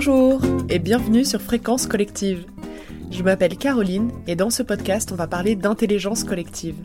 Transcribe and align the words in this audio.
Bonjour 0.00 0.40
et 0.68 0.78
bienvenue 0.78 1.24
sur 1.24 1.42
Fréquence 1.42 1.88
Collective. 1.88 2.46
Je 3.10 3.24
m'appelle 3.24 3.56
Caroline 3.56 4.12
et 4.28 4.36
dans 4.36 4.48
ce 4.48 4.62
podcast 4.62 5.10
on 5.10 5.16
va 5.16 5.26
parler 5.26 5.56
d'intelligence 5.56 6.22
collective. 6.22 6.76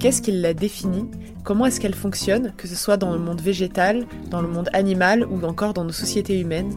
Qu'est-ce 0.00 0.22
qui 0.22 0.32
la 0.32 0.54
définit? 0.54 1.04
Comment 1.44 1.66
est-ce 1.66 1.78
qu'elle 1.78 1.94
fonctionne, 1.94 2.54
que 2.56 2.66
ce 2.66 2.74
soit 2.74 2.96
dans 2.96 3.12
le 3.12 3.18
monde 3.18 3.42
végétal, 3.42 4.06
dans 4.30 4.40
le 4.40 4.48
monde 4.48 4.70
animal 4.72 5.26
ou 5.26 5.44
encore 5.44 5.74
dans 5.74 5.84
nos 5.84 5.92
sociétés 5.92 6.40
humaines? 6.40 6.72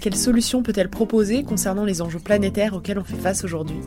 Quelles 0.00 0.16
solutions 0.16 0.64
peut-elle 0.64 0.90
proposer 0.90 1.44
concernant 1.44 1.84
les 1.84 2.02
enjeux 2.02 2.18
planétaires 2.18 2.74
auxquels 2.74 2.98
on 2.98 3.04
fait 3.04 3.14
face 3.14 3.44
aujourd'hui? 3.44 3.78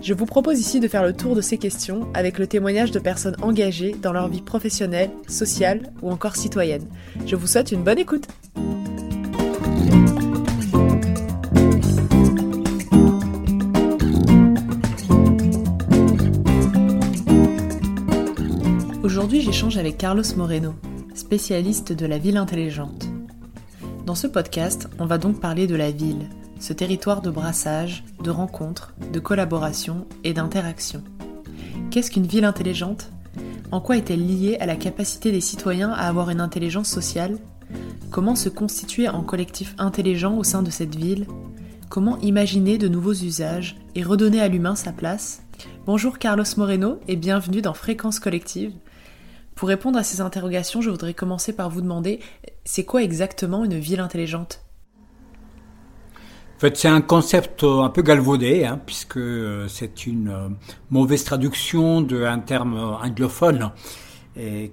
Je 0.00 0.14
vous 0.14 0.24
propose 0.24 0.58
ici 0.58 0.80
de 0.80 0.88
faire 0.88 1.04
le 1.04 1.12
tour 1.12 1.36
de 1.36 1.42
ces 1.42 1.58
questions 1.58 2.08
avec 2.14 2.38
le 2.38 2.46
témoignage 2.46 2.92
de 2.92 2.98
personnes 2.98 3.36
engagées 3.42 3.94
dans 4.00 4.14
leur 4.14 4.28
vie 4.28 4.40
professionnelle, 4.40 5.10
sociale 5.28 5.92
ou 6.00 6.10
encore 6.10 6.36
citoyenne. 6.36 6.88
Je 7.26 7.36
vous 7.36 7.46
souhaite 7.46 7.72
une 7.72 7.84
bonne 7.84 7.98
écoute 7.98 8.26
Aujourd'hui, 19.06 19.40
j'échange 19.40 19.76
avec 19.76 19.98
Carlos 19.98 20.24
Moreno, 20.36 20.74
spécialiste 21.14 21.92
de 21.92 22.06
la 22.06 22.18
ville 22.18 22.36
intelligente. 22.36 23.06
Dans 24.04 24.16
ce 24.16 24.26
podcast, 24.26 24.88
on 24.98 25.06
va 25.06 25.16
donc 25.16 25.40
parler 25.40 25.68
de 25.68 25.76
la 25.76 25.92
ville, 25.92 26.28
ce 26.58 26.72
territoire 26.72 27.22
de 27.22 27.30
brassage, 27.30 28.02
de 28.24 28.30
rencontres, 28.30 28.94
de 29.12 29.20
collaboration 29.20 30.08
et 30.24 30.32
d'interaction. 30.32 31.04
Qu'est-ce 31.92 32.10
qu'une 32.10 32.26
ville 32.26 32.44
intelligente? 32.44 33.12
En 33.70 33.80
quoi 33.80 33.96
est-elle 33.96 34.26
liée 34.26 34.56
à 34.58 34.66
la 34.66 34.74
capacité 34.74 35.30
des 35.30 35.40
citoyens 35.40 35.92
à 35.92 36.08
avoir 36.08 36.30
une 36.30 36.40
intelligence 36.40 36.88
sociale? 36.88 37.38
Comment 38.10 38.34
se 38.34 38.48
constituer 38.48 39.08
en 39.08 39.22
collectif 39.22 39.76
intelligent 39.78 40.36
au 40.36 40.42
sein 40.42 40.64
de 40.64 40.70
cette 40.70 40.96
ville? 40.96 41.28
Comment 41.88 42.18
imaginer 42.22 42.76
de 42.76 42.88
nouveaux 42.88 43.14
usages 43.14 43.76
et 43.94 44.02
redonner 44.02 44.40
à 44.40 44.48
l'humain 44.48 44.74
sa 44.74 44.90
place? 44.90 45.42
Bonjour 45.86 46.18
Carlos 46.18 46.44
Moreno 46.56 46.98
et 47.06 47.14
bienvenue 47.14 47.62
dans 47.62 47.72
Fréquence 47.72 48.18
Collective, 48.18 48.72
pour 49.56 49.68
répondre 49.68 49.98
à 49.98 50.04
ces 50.04 50.20
interrogations, 50.20 50.82
je 50.82 50.90
voudrais 50.90 51.14
commencer 51.14 51.54
par 51.54 51.70
vous 51.70 51.80
demander, 51.80 52.20
c'est 52.64 52.84
quoi 52.84 53.02
exactement 53.02 53.64
une 53.64 53.78
ville 53.78 54.00
intelligente? 54.00 54.60
En 56.56 56.58
fait, 56.58 56.76
c'est 56.76 56.88
un 56.88 57.00
concept 57.00 57.64
euh, 57.64 57.80
un 57.80 57.88
peu 57.88 58.02
galvaudé, 58.02 58.64
hein, 58.64 58.80
puisque 58.84 59.16
euh, 59.16 59.66
c'est 59.68 60.06
une 60.06 60.28
euh, 60.28 60.48
mauvaise 60.90 61.24
traduction 61.24 62.02
d'un 62.02 62.38
terme 62.38 62.78
anglophone 63.02 63.72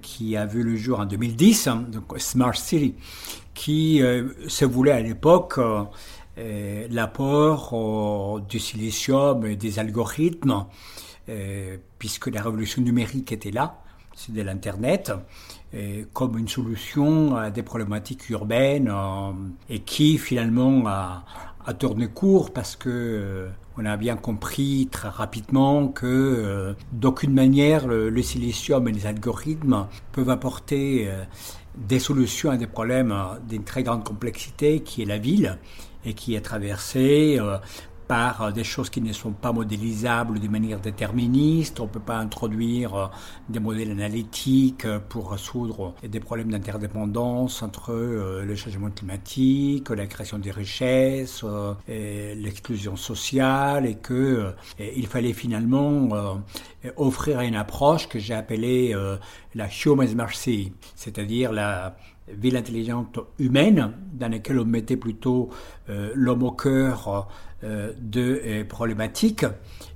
qui 0.02 0.36
a 0.36 0.44
vu 0.44 0.62
le 0.62 0.76
jour 0.76 1.00
en 1.00 1.06
2010, 1.06 1.68
hein, 1.68 1.86
donc 1.90 2.12
Smart 2.18 2.54
City, 2.54 2.96
qui 3.54 4.02
se 4.46 4.66
voulait 4.66 4.92
à 4.92 5.00
l'époque 5.00 5.58
l'apport 6.90 8.40
du 8.46 8.58
silicium 8.58 9.46
et 9.46 9.56
des 9.56 9.78
algorithmes, 9.78 10.66
puisque 11.98 12.26
la 12.26 12.42
révolution 12.42 12.82
numérique 12.82 13.32
était 13.32 13.52
là 13.52 13.83
de 14.28 14.42
l'Internet, 14.42 15.12
comme 16.12 16.38
une 16.38 16.48
solution 16.48 17.36
à 17.36 17.50
des 17.50 17.62
problématiques 17.62 18.28
urbaines 18.30 18.88
euh, 18.88 19.32
et 19.68 19.80
qui 19.80 20.18
finalement 20.18 20.84
a, 20.86 21.24
tourné 21.78 22.08
court 22.08 22.52
parce 22.52 22.76
que 22.76 22.90
euh, 22.90 23.48
on 23.78 23.86
a 23.86 23.96
bien 23.96 24.16
compris 24.16 24.88
très 24.90 25.08
rapidement 25.08 25.88
que 25.88 26.06
euh, 26.06 26.74
d'aucune 26.92 27.32
manière 27.32 27.88
le, 27.88 28.22
silicium 28.22 28.86
et 28.86 28.92
les 28.92 29.06
algorithmes 29.06 29.86
peuvent 30.12 30.28
apporter 30.28 31.10
des 31.76 31.98
solutions 31.98 32.50
à 32.50 32.56
des 32.56 32.66
problèmes 32.66 33.14
d'une 33.48 33.64
très 33.64 33.82
grande 33.82 34.04
complexité 34.04 34.80
qui 34.80 35.02
est 35.02 35.06
la 35.06 35.18
ville 35.18 35.58
et 36.04 36.12
qui 36.12 36.34
est 36.34 36.42
traversée 36.42 37.40
par 38.06 38.42
euh, 38.42 38.50
des 38.50 38.64
choses 38.64 38.90
qui 38.90 39.00
ne 39.00 39.12
sont 39.12 39.32
pas 39.32 39.52
modélisables 39.52 40.38
de 40.38 40.48
manière 40.48 40.80
déterministe. 40.80 41.80
On 41.80 41.84
ne 41.84 41.88
peut 41.88 42.00
pas 42.00 42.18
introduire 42.18 42.94
euh, 42.94 43.06
des 43.48 43.60
modèles 43.60 43.90
analytiques 43.90 44.84
euh, 44.84 44.98
pour 45.00 45.32
résoudre 45.32 45.94
des 46.02 46.20
problèmes 46.20 46.50
d'interdépendance 46.50 47.62
entre 47.62 47.92
le 47.94 48.54
changement 48.54 48.90
climatique, 48.90 49.90
la 49.90 50.06
création 50.06 50.38
des 50.38 50.50
richesses, 50.50 51.44
l'exclusion 51.88 52.96
sociale 52.96 53.86
et 53.86 53.96
que 53.96 54.52
il 54.78 55.06
fallait 55.06 55.32
finalement 55.32 56.08
offrir 56.96 57.40
une 57.40 57.56
approche 57.56 58.08
que 58.08 58.18
j'ai 58.18 58.34
appelée 58.34 58.94
la 59.54 59.68
human 59.84 60.14
mercy, 60.14 60.72
c'est-à-dire 60.94 61.52
la 61.52 61.96
ville 62.28 62.56
intelligente 62.56 63.18
humaine 63.38 63.92
dans 64.12 64.30
laquelle 64.30 64.58
on 64.58 64.64
mettait 64.64 64.96
plutôt 64.96 65.50
l'homme 65.88 66.42
au 66.42 66.52
cœur 66.52 67.28
de 67.64 68.42
euh, 68.44 68.64
problématiques 68.64 69.46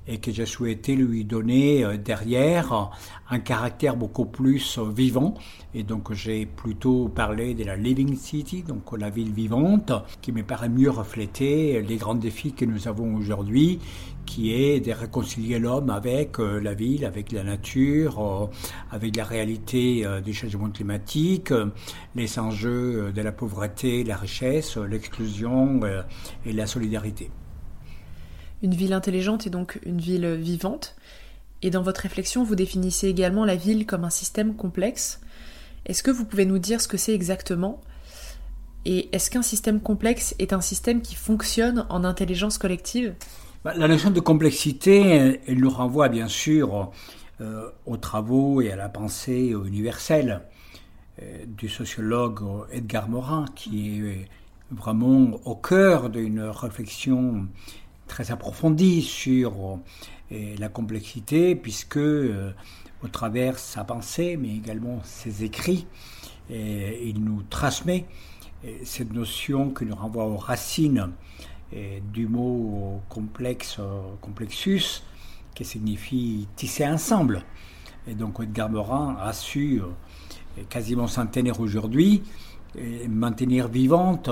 et 0.07 0.17
que 0.17 0.31
j'ai 0.31 0.47
souhaité 0.47 0.95
lui 0.95 1.23
donner 1.23 1.83
euh, 1.83 1.97
derrière 1.97 2.89
un 3.29 3.39
caractère 3.39 3.95
beaucoup 3.95 4.25
plus 4.25 4.79
vivant. 4.79 5.35
Et 5.75 5.83
donc 5.83 6.11
j'ai 6.13 6.47
plutôt 6.47 7.09
parlé 7.09 7.53
de 7.53 7.63
la 7.63 7.75
Living 7.75 8.15
City, 8.15 8.63
donc 8.63 8.97
la 8.97 9.11
ville 9.11 9.31
vivante, 9.31 9.91
qui 10.21 10.31
me 10.31 10.41
paraît 10.41 10.69
mieux 10.69 10.89
refléter 10.89 11.81
les 11.83 11.97
grands 11.97 12.15
défis 12.15 12.53
que 12.53 12.65
nous 12.65 12.87
avons 12.87 13.15
aujourd'hui, 13.15 13.79
qui 14.25 14.51
est 14.51 14.79
de 14.79 14.91
réconcilier 14.91 15.59
l'homme 15.59 15.91
avec 15.91 16.39
la 16.39 16.73
ville, 16.73 17.05
avec 17.05 17.31
la 17.31 17.43
nature, 17.43 18.49
avec 18.91 19.15
la 19.15 19.23
réalité 19.25 20.05
du 20.23 20.33
changement 20.33 20.69
climatique, 20.69 21.53
les 22.15 22.39
enjeux 22.39 23.11
de 23.11 23.21
la 23.21 23.31
pauvreté, 23.31 24.03
la 24.03 24.17
richesse, 24.17 24.77
l'exclusion 24.77 25.81
et 26.45 26.53
la 26.53 26.65
solidarité. 26.65 27.29
Une 28.61 28.73
ville 28.73 28.93
intelligente 28.93 29.47
est 29.47 29.49
donc 29.49 29.79
une 29.85 29.99
ville 29.99 30.27
vivante. 30.35 30.95
Et 31.61 31.69
dans 31.69 31.81
votre 31.81 32.01
réflexion, 32.01 32.43
vous 32.43 32.55
définissez 32.55 33.07
également 33.07 33.45
la 33.45 33.55
ville 33.55 33.85
comme 33.85 34.03
un 34.03 34.09
système 34.09 34.55
complexe. 34.55 35.19
Est-ce 35.85 36.03
que 36.03 36.11
vous 36.11 36.25
pouvez 36.25 36.45
nous 36.45 36.59
dire 36.59 36.81
ce 36.81 36.87
que 36.87 36.97
c'est 36.97 37.13
exactement? 37.13 37.81
Et 38.85 39.13
est-ce 39.13 39.29
qu'un 39.29 39.41
système 39.41 39.81
complexe 39.81 40.35
est 40.39 40.53
un 40.53 40.61
système 40.61 41.01
qui 41.01 41.15
fonctionne 41.15 41.85
en 41.89 42.03
intelligence 42.03 42.57
collective? 42.57 43.13
Bah, 43.63 43.73
La 43.75 43.87
notion 43.87 44.09
de 44.09 44.19
complexité, 44.19 45.39
elle 45.45 45.59
nous 45.59 45.69
renvoie 45.69 46.07
bien 46.07 46.27
sûr 46.27 46.91
euh, 47.41 47.69
aux 47.85 47.97
travaux 47.97 48.61
et 48.61 48.71
à 48.71 48.75
la 48.75 48.87
pensée 48.87 49.53
universelle 49.65 50.41
euh, 51.21 51.45
du 51.45 51.67
sociologue 51.67 52.41
Edgar 52.71 53.09
Morin, 53.09 53.45
qui 53.55 53.99
est 53.99 54.27
vraiment 54.71 55.39
au 55.45 55.55
cœur 55.55 56.09
d'une 56.09 56.41
réflexion 56.41 57.47
très 58.09 58.31
approfondie 58.31 59.01
sur 59.01 59.79
euh, 60.33 60.55
la 60.57 60.67
complexité, 60.67 61.55
puisque 61.55 61.95
euh, 61.95 62.51
au 63.01 63.07
travers 63.07 63.57
sa 63.57 63.85
pensée, 63.85 64.35
mais 64.35 64.49
également 64.49 64.99
ses 65.03 65.45
écrits, 65.45 65.87
euh, 66.51 66.91
il 67.01 67.23
nous 67.23 67.43
transmet 67.49 68.05
cette 68.83 69.13
notion 69.13 69.69
qui 69.69 69.85
nous 69.85 69.95
renvoie 69.95 70.25
aux 70.25 70.35
racines 70.35 71.11
du 72.11 72.27
mot 72.27 73.01
complexus, 73.07 75.01
qui 75.55 75.63
signifie 75.63 76.45
tisser 76.57 76.85
ensemble. 76.85 77.43
Et 78.05 78.15
donc 78.15 78.41
Edgar 78.41 78.69
Morin 78.69 79.15
a 79.21 79.31
su, 79.31 79.81
quasiment 80.67 81.07
centenaire 81.07 81.61
aujourd'hui, 81.61 82.21
maintenir 83.07 83.69
vivante 83.69 84.29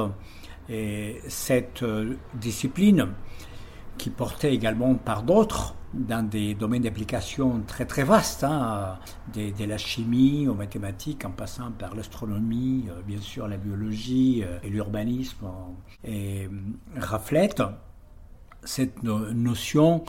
cette 1.29 1.85
discipline 2.33 3.07
qui 3.97 4.09
portait 4.09 4.53
également 4.53 4.95
par 4.95 5.23
d'autres 5.23 5.75
dans 5.93 6.27
des 6.27 6.53
domaines 6.53 6.83
d'application 6.83 7.61
très 7.65 7.85
très 7.85 8.03
vastes, 8.03 8.43
hein, 8.43 8.97
de, 9.33 9.65
la 9.65 9.77
chimie 9.77 10.47
aux 10.47 10.53
mathématiques, 10.53 11.25
en 11.25 11.31
passant 11.31 11.71
par 11.71 11.95
l'astronomie, 11.95 12.85
euh, 12.89 13.01
bien 13.05 13.19
sûr 13.19 13.47
la 13.47 13.57
biologie 13.57 14.43
euh, 14.43 14.59
et 14.63 14.69
l'urbanisme, 14.69 15.47
et 16.03 16.45
euh, 16.45 16.49
reflète 16.99 17.63
cette 18.63 19.01
notion, 19.03 20.03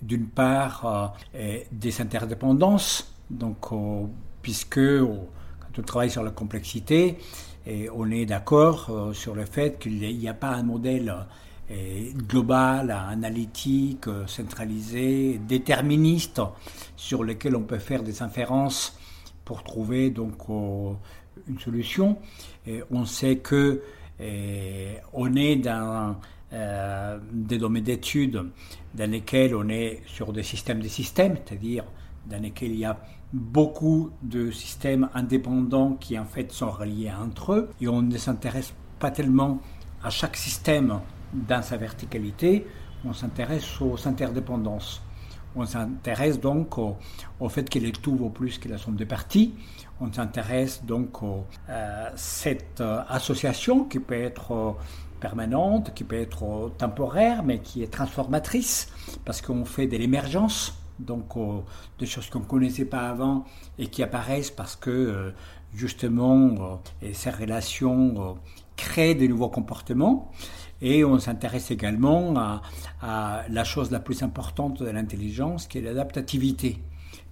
d'une 0.00 0.28
part, 0.28 1.14
des 1.70 2.00
interdépendances, 2.00 3.14
donc, 3.28 3.66
puisque 4.40 4.80
quand 4.80 5.78
on 5.78 5.82
travaille 5.82 6.08
sur 6.10 6.22
la 6.22 6.30
complexité, 6.30 7.18
et 7.66 7.90
on 7.90 8.10
est 8.10 8.24
d'accord 8.24 8.90
sur 9.12 9.34
le 9.34 9.44
fait 9.44 9.78
qu'il 9.78 9.98
n'y 9.98 10.28
a 10.28 10.34
pas 10.34 10.52
un 10.52 10.62
modèle 10.62 11.14
global, 12.28 12.90
analytique, 12.90 14.08
euh, 14.08 14.26
centralisé, 14.26 15.40
déterministe, 15.46 16.42
sur 16.96 17.22
lequel 17.22 17.56
on 17.56 17.62
peut 17.62 17.78
faire 17.78 18.02
des 18.02 18.22
inférences 18.22 18.98
pour 19.44 19.62
trouver 19.62 20.10
donc 20.10 20.48
une 21.48 21.58
solution. 21.58 22.18
On 22.90 23.04
sait 23.04 23.36
que 23.36 23.82
on 25.12 25.34
est 25.34 25.56
dans 25.56 26.16
euh, 26.52 27.16
des 27.30 27.58
domaines 27.58 27.84
d'études 27.84 28.44
dans 28.94 29.08
lesquels 29.08 29.54
on 29.54 29.68
est 29.68 30.02
sur 30.06 30.32
des 30.32 30.42
systèmes 30.42 30.80
de 30.80 30.88
systèmes, 30.88 31.36
c'est-à-dire 31.36 31.84
dans 32.26 32.42
lesquels 32.42 32.72
il 32.72 32.80
y 32.80 32.84
a 32.84 32.98
beaucoup 33.32 34.10
de 34.22 34.50
systèmes 34.50 35.08
indépendants 35.14 35.92
qui 35.92 36.18
en 36.18 36.24
fait 36.24 36.50
sont 36.50 36.72
reliés 36.72 37.12
entre 37.12 37.52
eux 37.52 37.70
et 37.80 37.86
on 37.86 38.02
ne 38.02 38.18
s'intéresse 38.18 38.74
pas 38.98 39.12
tellement 39.12 39.60
à 40.02 40.10
chaque 40.10 40.36
système 40.36 40.98
dans 41.32 41.62
sa 41.62 41.76
verticalité, 41.76 42.66
on 43.04 43.12
s'intéresse 43.12 43.80
aux 43.80 43.96
interdépendances. 44.06 45.02
On 45.56 45.66
s'intéresse 45.66 46.38
donc 46.38 46.78
au, 46.78 47.48
fait 47.48 47.68
qu'il 47.68 47.84
est 47.84 48.00
tout 48.00 48.14
vaut 48.14 48.30
plus 48.30 48.58
que 48.58 48.68
la 48.68 48.78
somme 48.78 48.94
des 48.94 49.06
parties. 49.06 49.54
On 50.00 50.12
s'intéresse 50.12 50.84
donc 50.84 51.18
à 51.68 51.72
euh, 51.72 52.10
cette 52.14 52.80
euh, 52.80 53.02
association 53.08 53.84
qui 53.84 53.98
peut 53.98 54.14
être 54.14 54.52
euh, 54.52 54.72
permanente, 55.18 55.92
qui 55.94 56.04
peut 56.04 56.20
être 56.20 56.72
temporaire, 56.78 57.42
mais 57.42 57.58
qui 57.58 57.82
est 57.82 57.92
transformatrice, 57.92 58.92
parce 59.24 59.42
qu'on 59.42 59.64
fait 59.64 59.86
de 59.86 59.96
l'émergence, 59.96 60.78
donc 60.98 61.34
des 61.98 62.06
choses 62.06 62.28
qu'on 62.30 62.40
ne 62.40 62.44
connaissait 62.44 62.84
pas 62.84 63.08
avant 63.08 63.44
et 63.78 63.88
qui 63.88 64.02
apparaissent 64.02 64.50
parce 64.50 64.76
que 64.76 65.32
justement 65.74 66.80
ces 67.12 67.30
relations 67.30 68.38
créent 68.76 69.14
de 69.14 69.26
nouveaux 69.26 69.48
comportements. 69.48 70.30
Et 70.82 71.04
on 71.04 71.18
s'intéresse 71.18 71.70
également 71.70 72.34
à, 73.02 73.42
la 73.48 73.64
chose 73.64 73.90
la 73.90 74.00
plus 74.00 74.22
importante 74.22 74.82
de 74.82 74.88
l'intelligence, 74.90 75.66
qui 75.66 75.78
est 75.78 75.82
l'adaptativité. 75.82 76.82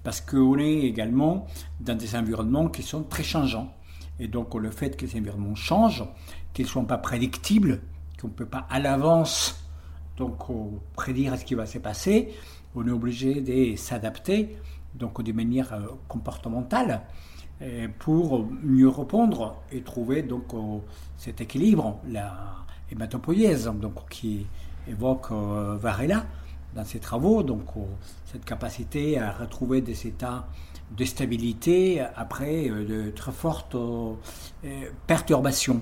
Parce 0.02 0.20
qu'on 0.20 0.58
est 0.58 0.80
également 0.80 1.46
dans 1.80 1.96
des 1.96 2.14
environnements 2.14 2.68
qui 2.68 2.82
sont 2.82 3.02
très 3.02 3.22
changeants. 3.22 3.72
Et 4.20 4.28
donc 4.28 4.54
le 4.54 4.70
fait 4.70 4.96
que 4.96 5.06
ces 5.06 5.18
environnements 5.18 5.54
changent, 5.54 6.04
qu'ils 6.52 6.66
ne 6.66 6.70
sont 6.70 6.84
pas 6.84 6.98
prédictibles, 6.98 7.80
qu'on 8.20 8.28
ne 8.28 8.32
peut 8.32 8.46
pas 8.46 8.66
à 8.68 8.80
l'avance 8.80 9.64
donc 10.16 10.38
prédire 10.94 11.38
ce 11.38 11.44
qui 11.44 11.54
va 11.54 11.64
se 11.64 11.78
passer, 11.78 12.34
on 12.74 12.86
est 12.86 12.90
obligé 12.90 13.40
de 13.40 13.76
s'adapter 13.76 14.56
donc 14.94 15.22
de 15.22 15.32
manière 15.32 15.72
euh, 15.72 15.86
comportementale 16.08 17.02
euh, 17.62 17.88
pour 17.98 18.48
mieux 18.62 18.88
répondre 18.88 19.56
et 19.70 19.82
trouver 19.82 20.22
donc 20.22 20.44
cet 21.16 21.40
équilibre. 21.40 22.00
La, 22.08 22.66
hématopoïèse, 22.90 23.70
donc, 23.80 24.08
qui 24.08 24.46
évoque 24.88 25.30
euh, 25.30 25.76
Varela 25.80 26.24
dans 26.74 26.84
ses 26.84 26.98
travaux, 26.98 27.42
donc 27.42 27.64
euh, 27.76 27.80
cette 28.26 28.44
capacité 28.44 29.18
à 29.18 29.32
retrouver 29.32 29.80
des 29.80 30.06
états 30.06 30.46
de 30.96 31.04
stabilité 31.04 32.00
après 32.16 32.68
euh, 32.68 32.84
de 32.86 33.10
très 33.10 33.32
fortes 33.32 33.76
perturbations. 35.06 35.80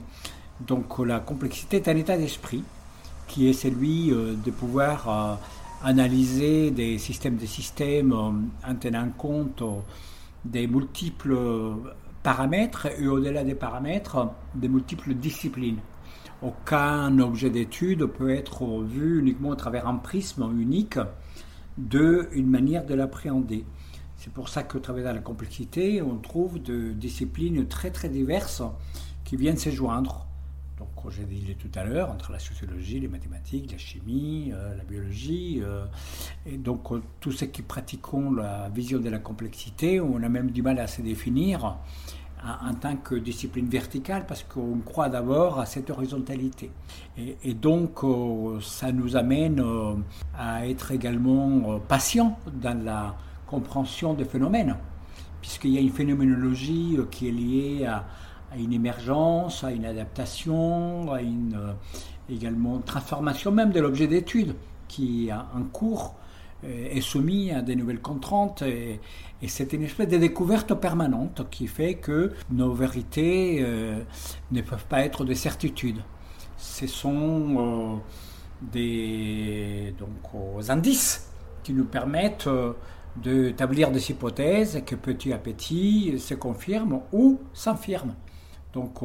Donc 0.61 0.99
la 1.01 1.21
complexité 1.21 1.77
est 1.77 1.89
un 1.89 1.97
état 1.97 2.17
d'esprit 2.17 2.65
qui 3.29 3.49
est 3.49 3.53
celui 3.53 4.09
de 4.09 4.51
pouvoir 4.51 5.39
analyser 5.85 6.71
des 6.71 6.97
systèmes 6.97 7.37
de 7.37 7.45
systèmes 7.45 8.13
en 8.13 8.75
tenant 8.77 9.11
compte 9.19 9.63
des 10.45 10.67
multiples 10.67 11.37
paramètres 12.23 12.87
et 12.99 13.07
au-delà 13.07 13.45
des 13.45 13.57
paramètres, 13.57 14.31
des 14.55 14.69
multiples 14.69 15.13
disciplines 15.13 15.81
aucun 16.43 17.19
objet 17.19 17.51
d'étude 17.51 18.07
peut 18.07 18.31
être 18.31 18.83
vu 18.83 19.21
uniquement 19.21 19.53
à 19.53 19.57
travers 19.57 19.87
un 19.87 19.97
prisme 19.97 20.43
unique 20.59 20.99
de 21.79 22.29
une 22.33 22.49
manière 22.49 22.85
de 22.85 22.95
l'appréhender. 22.95 23.65
C'est 24.17 24.33
pour 24.33 24.49
ça 24.49 24.63
qu'au 24.63 24.81
travers 24.81 25.13
la 25.13 25.21
complexité, 25.21 26.03
on 26.03 26.17
trouve 26.17 26.63
de 26.63 26.93
disciplines 26.93 27.67
très 27.69 27.91
très 27.91 28.09
diverses 28.09 28.63
qui 29.25 29.37
viennent 29.37 29.59
se 29.59 29.71
joindre. 29.71 30.27
Donc, 30.79 30.89
j'ai 31.11 31.25
dit 31.25 31.55
tout 31.55 31.71
à 31.75 31.85
l'heure, 31.85 32.11
entre 32.11 32.33
la 32.33 32.39
sociologie, 32.39 33.01
les 33.01 33.09
mathématiques, 33.09 33.71
la 33.73 33.79
chimie, 33.79 34.53
euh, 34.53 34.77
la 34.77 34.85
biologie, 34.85 35.63
euh, 35.63 35.87
et 36.45 36.59
donc 36.59 36.93
euh, 36.93 37.03
tous 37.21 37.33
ceux 37.33 37.47
qui 37.47 37.63
pratiquons 37.63 38.33
la 38.33 38.69
vision 38.69 38.99
de 38.99 39.09
la 39.09 39.19
complexité, 39.19 40.01
on 40.01 40.23
a 40.23 40.29
même 40.29 40.51
du 40.51 40.61
mal 40.61 40.79
à 40.79 40.87
se 40.87 41.01
définir 41.01 41.79
en 42.47 42.75
tant 42.75 42.97
que 42.97 43.15
discipline 43.15 43.69
verticale 43.69 44.25
parce 44.27 44.43
qu'on 44.43 44.79
croit 44.85 45.09
d'abord 45.09 45.59
à 45.59 45.67
cette 45.67 45.91
horizontalité. 45.91 46.71
Et, 47.19 47.55
donc 47.55 48.05
euh, 48.05 48.61
ça 48.61 48.93
nous 48.93 49.17
amène 49.17 49.61
euh, 49.61 49.95
à 50.39 50.67
être 50.67 50.93
également 50.93 51.75
euh, 51.75 51.79
patient 51.79 52.39
dans 52.53 52.85
la 52.85 53.17
compréhension 53.47 54.15
des 54.15 54.25
phénomènes, 54.25 54.77
puisqu'il 55.41 55.71
y 55.71 55.79
a 55.79 55.81
une 55.81 55.91
phénoménologie 55.91 56.99
qui 57.11 57.29
est 57.29 57.33
liée 57.33 57.87
à, 57.87 58.05
une 58.57 58.73
émergence, 58.73 59.65
à 59.65 59.73
une 59.73 59.85
adaptation, 59.85 61.13
à 61.13 61.21
une 61.21 61.59
également 62.29 62.79
transformation 62.79 63.53
même 63.53 63.71
de 63.71 63.81
l'objet 63.81 64.07
d'étude 64.07 64.55
qui 64.89 65.29
est 65.29 65.33
en 65.33 65.63
cours 65.73 66.15
est 66.65 67.01
soumis 67.01 67.51
à 67.51 67.63
des 67.63 67.77
nouvelles 67.77 68.01
contraintes 68.01 68.63
et, 68.63 69.01
c'est 69.47 69.73
une 69.75 69.83
espèce 69.83 70.09
de 70.09 70.17
découverte 70.17 70.75
permanente 70.75 71.47
qui 71.51 71.67
fait 71.67 71.95
que 71.95 72.33
nos 72.51 72.73
vérités 72.73 73.59
euh, 73.61 74.01
ne 74.51 74.61
peuvent 74.63 74.87
pas 74.87 75.05
être 75.05 75.25
des 75.25 75.35
certitudes. 75.35 76.01
Ce 76.57 76.87
sont 76.87 77.57
euh, 77.59 77.97
des 78.73 79.95
donc, 79.99 80.69
indices 80.69 81.31
qui 81.63 81.75
nous 81.75 81.85
permettent 81.85 82.47
euh, 82.47 82.73
d'établir 83.23 83.93
des 83.93 84.11
hypothèses 84.11 84.83
que 84.85 84.95
petit 84.95 85.33
à 85.33 85.39
petit 85.39 86.19
se 86.19 86.35
confirment 86.35 87.03
ou 87.13 87.39
s'infirment. 87.53 88.15
Donc 88.73 88.99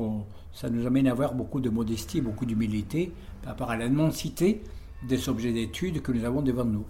ça 0.54 0.70
nous 0.70 0.86
amène 0.88 1.08
à 1.08 1.12
avoir 1.12 1.34
beaucoup 1.34 1.60
de 1.60 1.70
modestie, 1.70 2.20
beaucoup 2.22 2.46
d'humilité 2.46 3.12
par 3.42 3.52
rapport 3.52 3.72
à 3.72 3.78
l'immensité 3.78 4.64
des 5.08 5.30
objets 5.30 5.54
d'étude 5.54 6.02
que 6.02 6.12
nous 6.12 6.26
avons 6.26 6.42
devant 6.42 6.66
nous. 6.66 6.86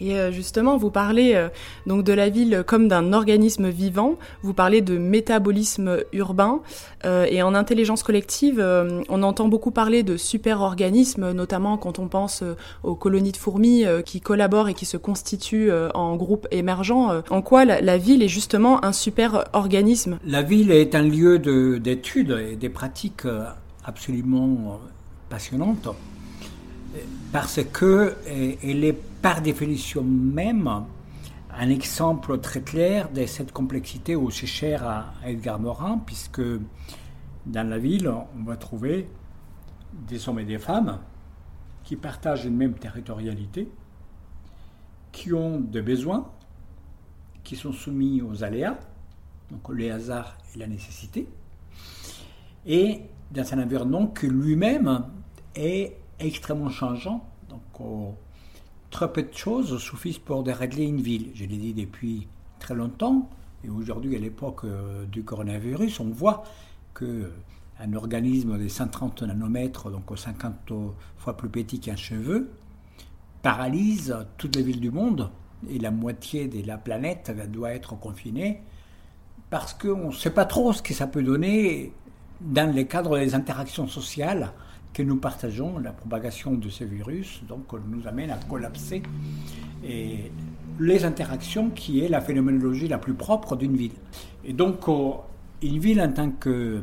Et 0.00 0.16
euh, 0.16 0.30
justement, 0.30 0.76
vous 0.76 0.90
parlez 0.90 1.34
euh, 1.34 1.48
donc 1.86 2.04
de 2.04 2.12
la 2.12 2.28
ville 2.28 2.62
comme 2.66 2.88
d'un 2.88 3.12
organisme 3.12 3.68
vivant, 3.68 4.16
vous 4.42 4.54
parlez 4.54 4.80
de 4.80 4.96
métabolisme 4.96 5.98
urbain, 6.12 6.60
euh, 7.04 7.26
et 7.28 7.42
en 7.42 7.54
intelligence 7.54 8.02
collective, 8.02 8.64
on 9.08 9.22
entend 9.22 9.48
beaucoup 9.48 9.70
parler 9.70 10.02
de 10.02 10.16
super-organismes, 10.16 11.32
notamment 11.32 11.76
quand 11.76 11.98
on 11.98 12.08
pense 12.08 12.42
aux 12.82 12.94
colonies 12.94 13.32
de 13.32 13.36
fourmis 13.36 13.84
qui 14.04 14.20
collaborent 14.20 14.68
et 14.68 14.74
qui 14.74 14.86
se 14.86 14.96
constituent 14.96 15.70
en 15.94 16.16
groupes 16.16 16.46
émergents. 16.50 17.22
En 17.30 17.42
quoi 17.42 17.64
la, 17.64 17.98
ville 17.98 18.22
est 18.22 18.28
justement 18.28 18.84
un 18.84 18.92
super-organisme? 18.92 20.18
La 20.24 20.42
ville 20.42 20.70
est 20.70 20.94
un 20.94 21.02
lieu 21.02 21.38
d'études 21.78 22.36
et 22.50 22.56
des 22.56 22.68
pratiques 22.68 23.26
absolument 23.84 24.80
passionnantes 25.28 25.88
parce 27.32 27.60
que 27.64 28.16
elle 28.26 28.84
est 28.84 28.98
par 29.22 29.42
définition 29.42 30.02
même 30.02 30.84
un 31.50 31.70
exemple 31.70 32.38
très 32.38 32.60
clair 32.60 33.10
de 33.10 33.26
cette 33.26 33.52
complexité 33.52 34.14
aussi 34.14 34.46
chère 34.46 34.86
à 34.86 35.12
Edgar 35.26 35.58
Morin, 35.58 36.00
puisque 36.06 36.42
dans 37.46 37.68
la 37.68 37.78
ville, 37.78 38.08
on 38.08 38.44
va 38.44 38.56
trouver 38.56 39.08
des 40.06 40.28
hommes 40.28 40.38
et 40.38 40.44
des 40.44 40.58
femmes 40.58 40.98
qui 41.82 41.96
partagent 41.96 42.44
une 42.44 42.56
même 42.56 42.74
territorialité, 42.74 43.68
qui 45.10 45.32
ont 45.32 45.58
des 45.58 45.82
besoins, 45.82 46.30
qui 47.42 47.56
sont 47.56 47.72
soumis 47.72 48.22
aux 48.22 48.44
aléas, 48.44 48.78
donc 49.50 49.74
les 49.74 49.90
hasards 49.90 50.36
et 50.54 50.58
la 50.58 50.66
nécessité, 50.66 51.26
et 52.66 53.00
dans 53.30 53.54
un 53.54 53.62
environnement 53.62 54.06
qui 54.08 54.28
lui-même 54.28 55.06
est 55.54 55.96
extrêmement 56.20 56.70
changeant. 56.70 57.24
Donc, 57.48 58.06
très 58.90 59.12
peu 59.12 59.22
de 59.22 59.32
choses 59.32 59.78
suffisent 59.78 60.18
pour 60.18 60.42
dérégler 60.42 60.84
une 60.84 61.00
ville. 61.00 61.30
Je 61.34 61.44
l'ai 61.44 61.56
dit 61.56 61.74
depuis 61.74 62.28
très 62.58 62.74
longtemps. 62.74 63.28
Et 63.64 63.70
aujourd'hui, 63.70 64.14
à 64.14 64.18
l'époque 64.18 64.64
euh, 64.64 65.04
du 65.06 65.24
coronavirus, 65.24 66.00
on 66.00 66.10
voit 66.10 66.44
que 66.94 67.04
euh, 67.04 67.30
un 67.80 67.92
organisme 67.94 68.58
de 68.58 68.68
130 68.68 69.22
nanomètres, 69.22 69.90
donc 69.90 70.16
50 70.16 70.72
fois 71.16 71.36
plus 71.36 71.48
petit 71.48 71.80
qu'un 71.80 71.96
cheveu, 71.96 72.50
paralyse 73.42 74.16
toutes 74.36 74.56
les 74.56 74.62
villes 74.62 74.80
du 74.80 74.90
monde 74.90 75.30
et 75.68 75.78
la 75.78 75.90
moitié 75.90 76.48
de 76.48 76.66
la 76.66 76.78
planète 76.78 77.32
doit 77.50 77.72
être 77.72 77.98
confinée 77.98 78.62
parce 79.50 79.74
qu'on 79.74 80.08
ne 80.08 80.12
sait 80.12 80.30
pas 80.30 80.44
trop 80.44 80.72
ce 80.72 80.82
que 80.82 80.92
ça 80.92 81.06
peut 81.06 81.22
donner 81.22 81.92
dans 82.40 82.74
le 82.74 82.84
cadre 82.84 83.18
des 83.18 83.34
interactions 83.34 83.86
sociales 83.86 84.52
que 84.98 85.04
nous 85.04 85.18
partageons, 85.18 85.78
la 85.78 85.92
propagation 85.92 86.54
de 86.54 86.68
ce 86.68 86.82
virus, 86.82 87.40
donc 87.46 87.72
nous 87.86 88.08
amène 88.08 88.32
à 88.32 88.36
collapser 88.36 89.00
et 89.84 90.32
les 90.80 91.04
interactions 91.04 91.70
qui 91.70 92.00
est 92.00 92.08
la 92.08 92.20
phénoménologie 92.20 92.88
la 92.88 92.98
plus 92.98 93.14
propre 93.14 93.54
d'une 93.54 93.76
ville. 93.76 93.92
Et 94.44 94.52
donc 94.52 94.88
euh, 94.88 95.12
une 95.62 95.78
ville 95.78 96.00
en 96.00 96.10
tant 96.12 96.30
que 96.32 96.82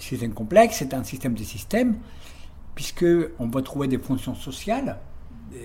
système 0.00 0.34
complexe, 0.34 0.78
c'est 0.78 0.94
un 0.94 1.04
système 1.04 1.34
de 1.34 1.44
systèmes, 1.44 1.94
puisque 2.74 3.06
on 3.38 3.46
va 3.46 3.62
trouver 3.62 3.86
des 3.86 3.98
fonctions 3.98 4.34
sociales 4.34 4.98
euh, 5.54 5.58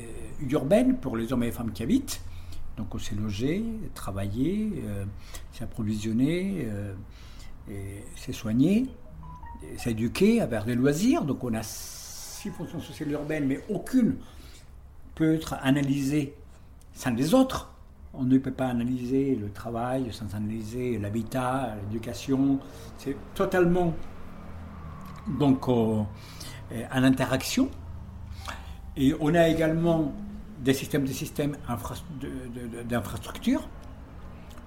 urbaines 0.48 0.98
pour 0.98 1.18
les 1.18 1.34
hommes 1.34 1.42
et 1.42 1.48
les 1.48 1.52
femmes 1.52 1.72
qui 1.72 1.82
habitent. 1.82 2.22
Donc 2.78 2.94
on 2.94 3.00
s'est 3.00 3.16
logé, 3.16 3.66
travailler, 3.96 4.84
euh, 4.86 5.06
s'approvisionner, 5.54 6.68
s'est 8.16 8.34
soigné 8.34 8.86
s'éduquer, 9.78 10.42
avoir 10.42 10.66
des 10.66 10.76
loisirs. 10.76 11.24
Donc 11.24 11.44
on 11.44 11.54
a 11.54 11.64
six 11.64 12.50
fonctions 12.50 12.80
sociales 12.80 13.12
urbaines, 13.12 13.46
mais 13.46 13.64
aucune 13.70 14.18
peut 15.16 15.36
être 15.36 15.56
analysée 15.62 16.36
sans 16.94 17.12
les 17.12 17.34
autres. 17.34 17.72
On 18.14 18.24
ne 18.24 18.38
peut 18.38 18.52
pas 18.52 18.68
analyser 18.68 19.36
le 19.36 19.50
travail 19.52 20.12
sans 20.12 20.36
analyser 20.36 20.98
l'habitat, 20.98 21.76
l'éducation. 21.84 22.60
C'est 22.98 23.16
totalement 23.36 23.94
donc 25.40 25.70
euh, 25.70 26.04
en 26.92 27.04
interaction. 27.04 27.70
Et 28.98 29.14
on 29.20 29.34
a 29.36 29.48
également 29.48 30.12
des 30.60 30.74
systèmes 30.74 31.08
systèmes 31.08 31.56
d'infrastructures, 32.86 33.68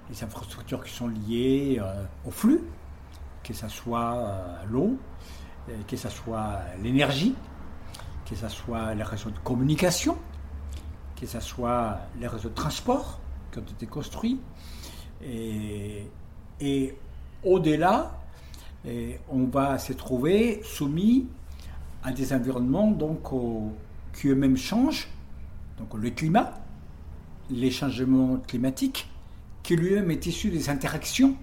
les 0.09 0.25
infrastructures 0.25 0.83
qui 0.83 0.93
sont 0.93 1.09
liées 1.09 1.81
au 2.25 2.31
flux, 2.31 2.63
que 3.45 3.53
ce 3.53 3.69
soit 3.69 4.59
l'eau, 4.69 4.97
que 5.87 5.97
ce 5.97 6.09
soit 6.09 6.61
l'énergie, 6.83 7.35
que 8.29 8.35
ce 8.35 8.49
soit 8.49 8.95
les 8.95 9.03
réseaux 9.03 9.31
de 9.31 9.39
communication, 9.39 10.17
que 11.15 11.27
ce 11.27 11.41
soit 11.41 11.99
les 12.19 12.27
réseaux 12.27 12.49
de 12.49 12.55
transport 12.55 13.21
qui 13.53 13.59
ont 13.59 13.63
été 13.63 13.87
construits. 13.87 14.41
Et, 15.23 16.95
au-delà, 17.45 18.19
on 19.29 19.45
va 19.45 19.79
se 19.79 19.93
trouver 19.93 20.63
soumis 20.65 21.27
à 22.03 22.13
des 22.13 22.33
environnements 22.33 22.91
donc, 22.91 23.29
qui 24.15 24.29
eux-mêmes 24.29 24.57
changent, 24.57 25.09
donc 25.79 25.95
le 25.95 26.11
climat, 26.11 26.55
les 27.51 27.71
changements 27.71 28.39
climatiques, 28.47 29.09
qui 29.63 29.77
lui-même 29.77 30.11
est 30.11 30.27
issu 30.27 30.51
des 30.51 30.69
interactions 30.69 31.37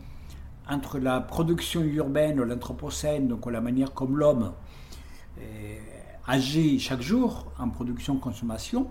entre 0.72 0.98
la 0.98 1.22
production 1.22 1.82
urbaine, 1.84 2.42
l'anthropocène, 2.42 3.28
donc 3.28 3.46
la 3.51 3.62
manière 3.62 3.94
comme 3.94 4.18
l'homme 4.18 4.54
agit 6.28 6.80
chaque 6.80 7.01
jour 7.01 7.51
en 7.60 7.70
production-consommation, 7.70 8.88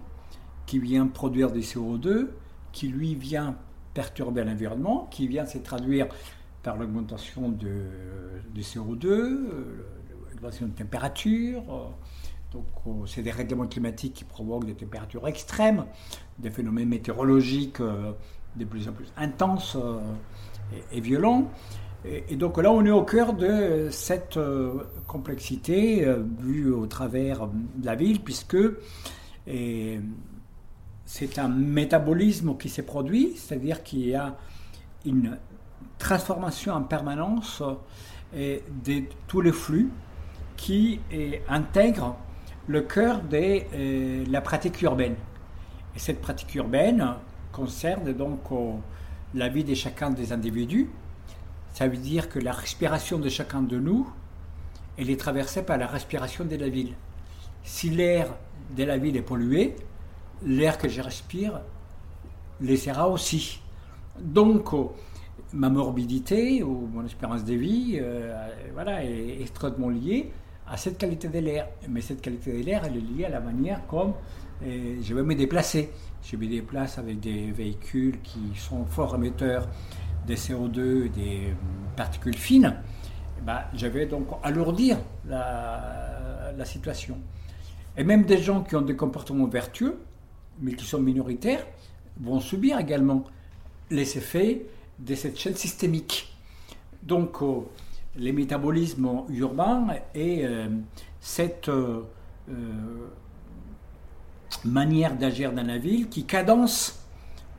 qui 0.67 0.79
vient 0.79 1.07
produire 1.07 1.51
du 1.51 1.61
CO2, 1.61 2.29
qui 2.73 2.89
lui 2.89 3.15
vient 3.15 3.57
perturber 3.95 4.45
l'environnement, 4.45 5.09
qui 5.11 5.27
vient 5.27 5.47
se 5.47 5.59
traduire 5.59 6.09
par 6.63 6.77
l'augmentation 6.77 7.49
du 7.49 8.61
CO2, 8.61 9.03
l'augmentation 10.31 10.67
de 10.67 10.73
température. 10.73 11.63
Donc, 12.53 12.67
euh, 12.87 13.07
c'est 13.07 13.23
des 13.23 13.31
règlements 13.31 13.67
climatiques 13.67 14.15
qui 14.15 14.25
provoquent 14.25 14.67
des 14.67 14.75
températures 14.75 15.27
extrêmes, 15.29 15.87
des 16.39 16.51
phénomènes 16.51 16.89
météorologiques 16.89 17.81
euh, 17.81 18.13
de 18.57 18.65
plus 18.65 18.89
en 18.89 18.93
plus 18.93 19.13
intenses 19.17 19.77
euh, 20.73 20.79
et 20.93 21.01
violents. 21.01 21.51
Et, 22.05 22.37
donc 22.37 22.57
là, 22.57 22.73
on 22.73 22.85
est 22.85 22.91
au 22.91 23.03
cœur 23.03 23.35
de 23.35 23.89
cette 23.91 24.39
euh, 24.39 24.85
complexité 25.07 26.07
euh, 26.07 26.23
vue 26.39 26.73
au 26.73 26.87
travers 26.87 27.47
de 27.47 27.85
la 27.85 27.95
ville, 27.95 28.21
puisque 28.21 28.57
c'est 31.05 31.39
un 31.39 31.49
métabolisme 31.49 32.57
qui 32.57 32.69
s'est 32.69 32.85
produit, 32.85 33.33
c'est-à-dire 33.37 33.83
qu'il 33.83 34.07
y 34.07 34.15
a 34.15 34.37
une 35.05 35.39
transformation 35.99 36.73
en 36.73 36.83
permanence 36.83 37.63
euh, 38.35 38.59
de 38.85 39.03
tous 39.27 39.41
les 39.41 39.53
flux 39.53 39.91
qui 40.57 41.01
intègrent 41.49 42.17
le 42.67 42.83
cœur 42.83 43.23
de 43.23 44.31
la 44.31 44.41
pratique 44.43 44.81
urbaine. 44.83 45.17
Et 45.97 45.99
cette 45.99 46.21
pratique 46.21 46.55
urbaine 46.55 47.15
concerne 47.51 48.13
donc 48.13 48.41
la 49.35 49.49
vie 49.49 49.65
de 49.65 49.75
chacun 49.75 50.11
des 50.11 50.33
individus, 50.33 50.89
ça 51.73 51.89
veut 51.89 51.97
dire 51.97 52.29
que 52.29 52.39
la 52.39 52.53
respiration 52.53 53.19
de 53.19 53.29
chacun 53.29 53.63
de 53.63 53.79
nous, 53.79 54.09
elle 54.99 55.11
est 55.11 55.19
traversée 55.19 55.63
par 55.63 55.79
la 55.79 55.87
respiration 55.87 56.45
de 56.45 56.57
la 56.57 56.69
ville. 56.69 56.95
Si 57.63 57.91
l'air 57.91 58.35
de 58.77 58.85
la 58.85 58.99
ville 58.99 59.17
est 59.17 59.23
pollué, 59.23 59.77
l'air 60.45 60.79
que 60.79 60.89
je 60.89 61.01
respire 61.01 61.61
le 62.61 62.77
sera 62.77 63.09
aussi. 63.09 63.61
Donc, 64.19 64.75
euh, 64.75 64.85
ma 65.53 65.71
morbidité 65.71 66.63
ou 66.63 66.89
mon 66.93 67.05
espérance 67.05 67.45
de 67.45 67.55
vie 67.55 67.99
euh, 68.01 68.49
voilà, 68.75 69.05
est 69.05 69.41
extrêmement 69.41 69.89
liée 69.89 70.31
à 70.71 70.77
cette 70.77 70.97
qualité 70.97 71.29
de 71.29 71.39
l'air. 71.41 71.69
Mais 71.89 72.01
cette 72.01 72.23
qualité 72.23 72.53
de 72.59 72.65
l'air, 72.65 72.85
elle 72.85 72.97
est 72.97 73.01
liée 73.01 73.25
à 73.25 73.29
la 73.29 73.41
manière 73.41 73.87
comme 73.87 74.15
euh, 74.63 74.97
je 75.03 75.15
vais 75.15 75.23
me 75.23 75.35
déplacer. 75.35 75.91
Je 76.23 76.37
me 76.37 76.47
déplace 76.47 76.97
avec 76.99 77.21
des 77.21 77.51
véhicules 77.51 78.21
qui 78.23 78.53
sont 78.57 78.85
fort 78.87 79.15
émetteurs 79.17 79.69
des 80.27 80.37
CO2, 80.37 81.11
des 81.11 81.55
particules 81.97 82.37
fines, 82.37 82.77
ben, 83.45 83.63
je 83.75 83.87
vais 83.87 84.07
donc 84.07 84.29
alourdir 84.43 84.99
la, 85.27 86.53
la, 86.57 86.65
situation. 86.65 87.19
Et 87.97 88.05
même 88.05 88.25
des 88.25 88.39
gens 88.39 88.63
qui 88.63 88.77
ont 88.77 88.83
des 88.83 88.97
comportements 88.97 89.47
vertueux, 89.47 89.99
mais 90.61 90.75
qui 90.75 90.85
sont 90.85 91.01
minoritaires, 91.01 91.67
vont 92.21 92.39
subir 92.39 92.79
également 92.79 93.25
les 93.91 94.19
effets 94.19 94.67
de 94.99 95.15
cette 95.15 95.39
chaîne 95.39 95.57
systémique. 95.57 96.37
Donc, 97.03 97.41
euh, 97.41 97.61
les 98.17 98.33
métabolismes 98.33 99.23
urbains 99.29 99.87
et 100.15 100.45
euh, 100.45 100.69
cette 101.21 101.69
euh, 101.69 102.03
manière 104.65 105.17
d'agir 105.17 105.53
dans 105.53 105.67
la 105.67 105.79
ville 105.79 106.09
qui 106.09 106.25
cadence 106.25 107.01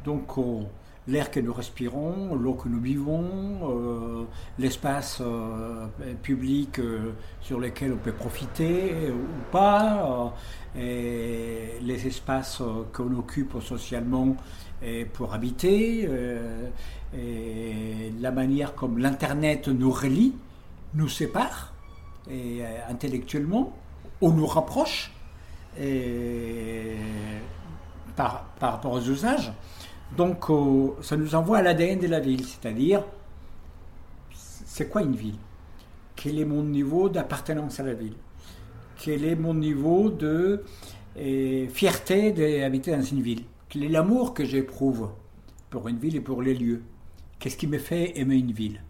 donc 0.04 0.38
l'air 1.08 1.32
que 1.32 1.40
nous 1.40 1.54
respirons, 1.54 2.36
l'eau 2.36 2.54
que 2.54 2.70
nous 2.70 2.80
buvons, 2.80 3.26
euh, 3.64 4.24
l'espace 4.60 5.20
euh, 5.22 5.88
public 6.22 6.80
euh, 6.80 7.14
sur 7.42 7.60
lequel 7.60 7.94
on 7.94 7.98
peut 7.98 8.12
profiter 8.12 9.12
ou 9.12 9.52
pas, 9.52 10.34
et 10.78 11.80
les 11.82 12.08
espaces 12.08 12.62
qu'on 12.94 13.18
occupe 13.18 13.60
socialement 13.62 14.38
pour 15.14 15.34
habiter, 15.34 16.10
et 17.18 18.12
la 18.20 18.32
manière 18.32 18.76
comme 18.76 18.98
l'Internet 18.98 19.68
nous 19.68 19.92
relie, 19.92 20.34
nous 20.94 21.10
sépare 21.10 21.74
et, 22.30 22.62
intellectuellement, 22.90 23.74
ou 24.22 24.32
nous 24.32 24.46
rapproche 24.46 25.12
par, 28.16 28.46
par 28.60 28.72
rapport 28.74 28.94
aux 28.94 29.02
usages. 29.02 29.52
Donc, 30.16 30.50
euh, 30.50 30.90
ça 31.02 31.16
nous 31.16 31.36
envoie 31.36 31.60
à 31.60 31.62
l'ADN 31.62 32.00
de 32.00 32.08
la 32.08 32.20
ville, 32.20 32.46
c'est-à-dire, 32.46 33.04
c'est 34.34 34.90
quoi 34.90 35.02
une 35.02 35.16
ville? 35.16 35.38
Quel 36.16 36.38
est 36.40 36.46
mon 36.46 36.64
niveau 36.64 37.08
d'appartenance 37.08 37.80
à 37.80 37.84
la 37.84 37.94
ville? 37.94 38.16
Quel 39.02 39.24
est 39.24 39.36
mon 39.36 39.54
niveau 39.54 40.10
de 40.10 40.64
euh, 41.18 41.68
fierté 41.70 42.32
d'habiter 42.32 42.92
dans 42.92 43.02
une 43.02 43.22
ville? 43.22 43.44
Quel 43.70 43.86
est 43.86 43.90
l'amour 43.90 44.34
que 44.34 44.44
j'éprouve 44.44 45.10
pour 45.70 45.88
une 45.88 45.98
ville 45.98 46.18
et 46.18 46.22
pour 46.22 46.42
les 46.42 46.54
lieux? 46.54 46.84
Qu'est-ce 47.42 47.58
qui 47.58 47.68
me 47.68 47.80
fait 47.80 48.18
aimer 48.18 48.38
une 48.38 48.54
ville? 48.54 48.82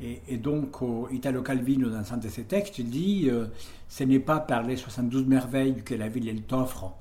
Et, 0.00 0.36
donc, 0.36 0.76
Italo 1.10 1.42
Calvino, 1.42 1.88
dans 1.88 2.12
un 2.12 2.18
de 2.18 2.28
ses 2.28 2.44
textes, 2.44 2.78
il 2.78 2.90
dit 2.90 3.28
euh, 3.30 3.46
Ce 3.88 4.04
n'est 4.04 4.20
pas 4.20 4.38
par 4.38 4.62
les 4.62 4.76
72 4.76 5.24
merveilles 5.24 5.82
que 5.82 5.94
la 5.94 6.08
ville 6.08 6.42
t'offre 6.42 6.92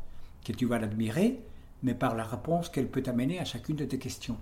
que 0.46 0.54
tu 0.54 0.66
vas 0.66 0.80
l'admirer, 0.80 1.40
mais 1.84 1.94
par 1.94 2.16
la 2.16 2.24
réponse 2.24 2.70
qu'elle 2.70 2.88
peut 2.88 3.04
amener 3.06 3.40
à 3.40 3.46
chacune 3.46 3.75
de 3.75 3.86
tes 3.86 4.00
questions. 4.00 4.38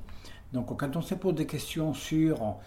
Donc 0.53 0.77
quand 0.77 0.95
on 0.95 1.01
se 1.01 1.15
pose 1.15 1.33
des 1.33 1.47
questions 1.47 1.93
sur 1.95 2.57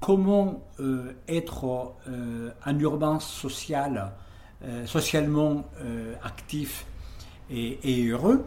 comment 0.00 0.62
euh, 0.78 1.12
être 1.26 1.94
euh, 2.08 2.50
un 2.64 2.78
urbain 2.78 3.18
social, 3.18 4.12
euh, 4.64 4.86
socialement 4.86 5.64
actif 6.22 6.86
et, 7.50 8.08
heureux, 8.08 8.44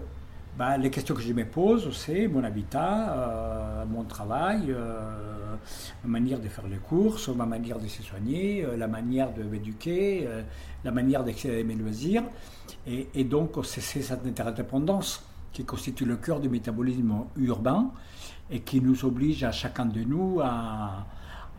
bah, 0.59 0.77
les 0.77 0.91
questions 0.91 1.15
que 1.15 1.21
je 1.21 1.33
me 1.33 1.45
pose, 1.45 1.89
c'est 1.95 2.27
mon 2.27 2.43
habitat, 2.43 3.85
mon 3.89 4.03
travail, 4.03 4.75
ma 6.03 6.09
manière 6.19 6.39
de 6.39 6.49
faire 6.49 6.67
les 6.67 6.77
courses, 6.77 7.29
ma 7.29 7.45
manière 7.45 7.79
de 7.79 7.87
se 7.87 8.03
soigner, 8.03 8.67
la 8.77 8.87
manière 8.87 9.33
de 9.33 9.41
m'éduquer, 9.41 10.27
la 10.83 10.91
manière 10.91 11.21
à 11.21 11.23
mes 11.23 11.75
loisirs. 11.75 12.23
Et, 12.85 13.23
donc, 13.23 13.51
c'est 13.63 13.81
cette 13.81 14.25
interdépendance 14.25 15.23
qui 15.53 15.63
constitue 15.63 16.05
le 16.05 16.17
cœur 16.17 16.39
du 16.39 16.49
métabolisme 16.49 17.25
urbain 17.37 17.91
et 18.51 18.61
qui 18.61 18.81
nous 18.81 19.05
oblige 19.05 19.43
à 19.43 19.51
chacun 19.51 19.85
de 19.85 20.01
nous 20.01 20.39
à, 20.41 21.05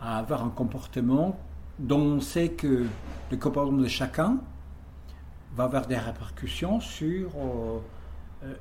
avoir 0.02 0.44
un 0.44 0.50
comportement 0.50 1.38
dont 1.78 2.00
on 2.00 2.20
sait 2.20 2.50
que 2.50 2.84
le 3.30 3.36
comportement 3.36 3.82
de 3.82 3.88
chacun 3.88 4.38
va 5.54 5.64
avoir 5.64 5.86
des 5.86 5.96
répercussions 5.96 6.80
sur 6.80 7.30
euh, 7.36 7.78
euh, 7.78 7.78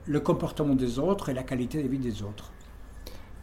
le 0.05 0.19
comportement 0.19 0.75
des 0.75 0.99
autres 0.99 1.29
et 1.29 1.33
la 1.33 1.43
qualité 1.43 1.81
de 1.81 1.87
vie 1.87 1.97
des 1.97 2.23
autres. 2.23 2.51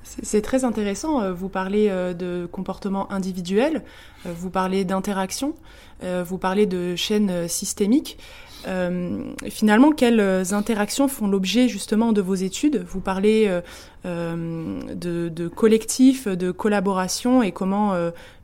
C'est 0.02 0.43
très 0.43 0.64
intéressant. 0.64 1.21
Euh, 1.21 1.33
vous 1.33 1.49
parlez 1.49 1.88
de 1.88 2.49
comportement 2.50 3.11
individuel, 3.11 3.83
vous 4.25 4.50
parlez 4.50 4.85
d'interaction, 4.85 5.55
vous 6.02 6.38
parlez 6.38 6.66
de 6.66 6.95
chaînes 6.97 7.49
systémiques. 7.49 8.19
Euh, 8.67 9.33
finalement, 9.49 9.93
quelles 9.93 10.53
interactions 10.53 11.09
font 11.09 11.29
l'objet 11.29 11.69
justement 11.69 12.13
de 12.13 12.21
vos 12.21 12.35
études? 12.35 12.85
Vous 12.89 13.01
parlez 13.01 13.47
euh, 13.47 13.61
euh, 14.07 14.81
de, 14.95 15.49
collectifs, 15.49 16.27
de 16.27 16.51
collaboration 16.51 17.43
et 17.43 17.53
comment 17.53 17.95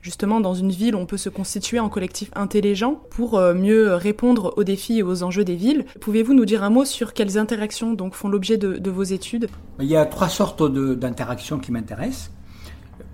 justement 0.00 0.40
dans 0.40 0.54
une 0.54 0.70
ville 0.70 0.96
on 0.96 1.06
peut 1.06 1.16
se 1.16 1.28
constituer 1.28 1.78
en 1.78 1.88
collectif 1.88 2.30
intelligent 2.34 3.00
pour 3.10 3.40
mieux 3.40 3.94
répondre 3.94 4.54
aux 4.56 4.64
défis 4.64 4.98
et 4.98 5.02
aux 5.02 5.22
enjeux 5.22 5.44
des 5.44 5.56
villes? 5.56 5.84
Pouvez-vous 6.00 6.34
nous 6.34 6.44
dire 6.44 6.62
un 6.62 6.70
mot 6.70 6.84
sur 6.84 7.14
quelles 7.14 7.38
interactions 7.38 7.92
donc 7.94 8.14
font 8.14 8.28
l'objet 8.28 8.56
de, 8.58 8.90
vos 8.90 9.02
études? 9.02 9.48
Il 9.80 9.86
y 9.86 9.96
a 9.96 10.04
trois 10.04 10.28
sortes 10.28 10.62
d'interactions 10.62 11.58
qui 11.58 11.72
m'intéressent. 11.72 12.30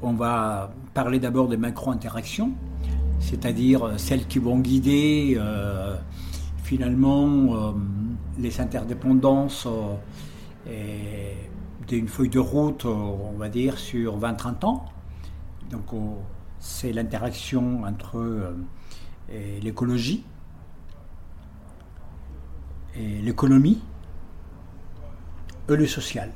On 0.03 0.13
va 0.13 0.73
parler 0.95 1.19
d'abord 1.19 1.49
des 1.49 1.57
macro-interactions. 1.57 2.53
c'est-à-dire 3.21 3.95
celles 3.97 4.27
qui 4.27 4.39
vont 4.39 4.59
guider 4.59 5.39
finalement 6.69 7.75
les 8.39 8.61
interdépendances 8.61 9.67
d'une 11.87 12.09
feuille 12.09 12.29
de 12.29 12.39
route, 12.39 12.85
on 12.85 13.39
va 13.39 13.49
dire, 13.49 13.79
sur 13.79 14.19
20-30 14.21 14.67
ans. 14.67 14.85
Donc 15.71 15.87
c'est 16.59 16.93
l'interaction 16.93 17.85
entre 17.85 18.55
l'écologie 19.63 20.25
et 22.95 23.23
l'économie 23.23 23.81
et 25.71 25.77
le 25.77 25.87
social. 25.87 26.31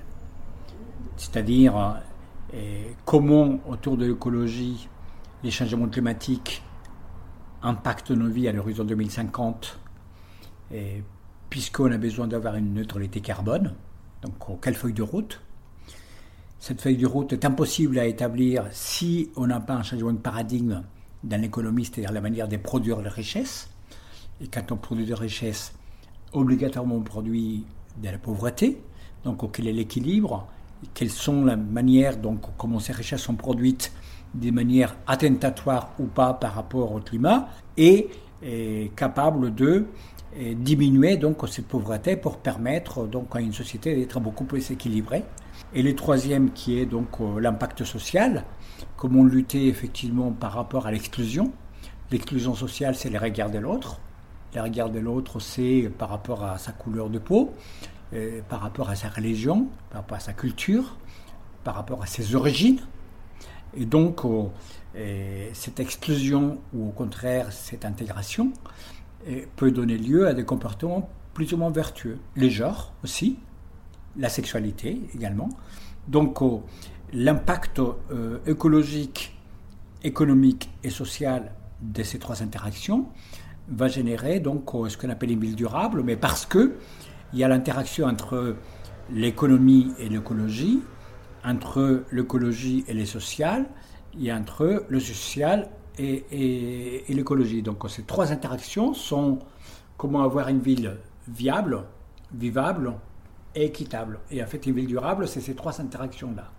C'est-à-dire 1.18 2.00
comment 3.04 3.58
autour 3.68 3.98
de 3.98 4.06
l'écologie 4.06 4.88
les 5.44 5.50
changements 5.50 5.88
climatiques 5.88 6.62
impactent 7.62 8.12
nos 8.12 8.28
vies 8.28 8.48
à 8.48 8.52
l'horizon 8.52 8.84
2050, 8.84 9.78
puisqu'on 11.50 11.92
a 11.92 11.98
besoin 11.98 12.26
d'avoir 12.26 12.56
une 12.56 12.74
neutralité 12.74 13.20
carbone. 13.20 13.74
Donc, 14.22 14.60
quelle 14.62 14.74
feuille 14.74 14.94
de 14.94 15.02
route? 15.02 15.40
Cette 16.58 16.80
feuille 16.80 16.96
de 16.96 17.06
route 17.06 17.32
est 17.32 17.44
impossible 17.44 17.98
à 17.98 18.06
établir 18.06 18.66
si 18.70 19.30
on 19.36 19.48
n'a 19.48 19.60
pas 19.60 19.74
un 19.74 19.82
changement 19.82 20.12
de 20.12 20.18
paradigme 20.18 20.82
dans 21.24 21.40
l'économie, 21.40 21.84
c'est-à-dire 21.84 22.12
la 22.12 22.20
manière 22.20 22.48
de 22.48 22.56
produire 22.56 23.02
la 23.02 23.10
richesse. 23.10 23.68
Et 24.40 24.46
quand 24.46 24.70
on 24.70 24.76
produit 24.76 25.04
de 25.04 25.14
richesse, 25.14 25.72
obligatoirement 26.32 26.94
on 26.94 27.02
produit 27.02 27.64
de 28.00 28.08
la 28.08 28.18
pauvreté. 28.18 28.80
Donc, 29.24 29.50
quel 29.52 29.68
est 29.68 29.72
l'équilibre? 29.72 30.48
Quelles 30.94 31.10
sont 31.10 31.44
les 31.44 31.56
manières, 31.56 32.16
donc, 32.16 32.40
comment 32.56 32.78
ces 32.78 32.92
richesses 32.92 33.22
sont 33.22 33.36
produites 33.36 33.92
de 34.34 34.50
manière 34.50 34.96
attentatoire 35.06 35.92
ou 35.98 36.06
pas 36.06 36.32
par 36.34 36.54
rapport 36.54 36.92
au 36.92 37.00
climat? 37.00 37.48
Et 37.76 38.08
capable 38.96 39.54
de 39.54 39.86
diminuer 40.54 41.16
donc 41.16 41.46
cette 41.48 41.66
pauvreté 41.66 42.16
pour 42.16 42.38
permettre 42.38 43.06
donc 43.06 43.36
à 43.36 43.40
une 43.40 43.52
société 43.52 43.94
d'être 43.94 44.20
beaucoup 44.20 44.44
plus 44.44 44.70
équilibrée. 44.70 45.24
Et 45.74 45.82
le 45.82 45.94
troisième 45.94 46.52
qui 46.52 46.78
est 46.78 46.86
donc 46.86 47.20
euh, 47.20 47.40
l'impact 47.40 47.84
social, 47.84 48.44
comment 48.96 49.24
lutter 49.24 49.68
effectivement 49.68 50.30
par 50.32 50.52
rapport 50.52 50.86
à 50.86 50.90
l'exclusion. 50.90 51.52
L'exclusion 52.10 52.54
sociale, 52.54 52.94
c'est 52.94 53.08
les 53.08 53.18
regards 53.18 53.50
de 53.50 53.58
l'autre. 53.58 53.98
Les 54.54 54.60
regards 54.60 54.90
de 54.90 54.98
l'autre, 54.98 55.40
c'est 55.40 55.90
par 55.96 56.10
rapport 56.10 56.44
à 56.44 56.58
sa 56.58 56.72
couleur 56.72 57.08
de 57.08 57.18
peau, 57.18 57.54
euh, 58.12 58.42
par 58.48 58.60
rapport 58.60 58.90
à 58.90 58.96
sa 58.96 59.08
religion, 59.08 59.68
par 59.90 60.02
rapport 60.02 60.18
à 60.18 60.20
sa 60.20 60.34
culture, 60.34 60.98
par 61.64 61.74
rapport 61.74 62.02
à 62.02 62.06
ses 62.06 62.34
origines. 62.34 62.80
Et 63.74 63.86
donc, 63.86 64.26
euh, 64.26 65.48
cette 65.54 65.80
exclusion 65.80 66.58
ou 66.74 66.88
au 66.88 66.90
contraire 66.90 67.50
cette 67.50 67.86
intégration 67.86 68.52
peut 69.56 69.70
donner 69.70 69.98
lieu 69.98 70.26
à 70.26 70.34
des 70.34 70.44
comportements 70.44 71.08
plus 71.34 71.52
ou 71.52 71.56
moins 71.56 71.70
vertueux. 71.70 72.18
Les 72.36 72.50
genres 72.50 72.92
aussi, 73.04 73.38
la 74.16 74.28
sexualité 74.28 75.00
également. 75.14 75.48
Donc, 76.08 76.40
l'impact 77.12 77.80
euh, 77.80 78.38
écologique, 78.46 79.36
économique 80.02 80.70
et 80.82 80.90
social 80.90 81.52
de 81.80 82.02
ces 82.02 82.18
trois 82.18 82.42
interactions 82.42 83.06
va 83.68 83.88
générer 83.88 84.40
donc 84.40 84.70
ce 84.88 84.96
qu'on 84.96 85.10
appelle 85.10 85.30
une 85.30 85.40
ville 85.40 85.56
durable, 85.56 86.02
mais 86.02 86.16
parce 86.16 86.46
que 86.46 86.74
il 87.32 87.38
y 87.38 87.44
a 87.44 87.48
l'interaction 87.48 88.06
entre 88.06 88.56
l'économie 89.10 89.92
et 89.98 90.08
l'écologie, 90.08 90.80
entre 91.44 92.04
l'écologie 92.12 92.84
et 92.88 92.94
les 92.94 93.06
sociales, 93.06 93.66
et 94.20 94.32
entre 94.32 94.84
le 94.88 95.00
social 95.00 95.68
et, 95.98 97.04
l'écologie. 97.08 97.62
Donc 97.62 97.88
ces 97.88 98.02
trois 98.02 98.32
interactions 98.32 98.94
sont 98.94 99.38
comment 99.96 100.22
avoir 100.22 100.48
une 100.48 100.60
ville 100.60 100.96
viable, 101.28 101.84
vivable 102.34 102.94
et 103.54 103.66
équitable. 103.66 104.20
Et 104.30 104.42
en 104.42 104.46
fait, 104.46 104.66
une 104.66 104.74
ville 104.74 104.86
durable, 104.86 105.28
c'est 105.28 105.40
ces 105.40 105.54
trois 105.54 105.80
interactions-là. 105.80 106.50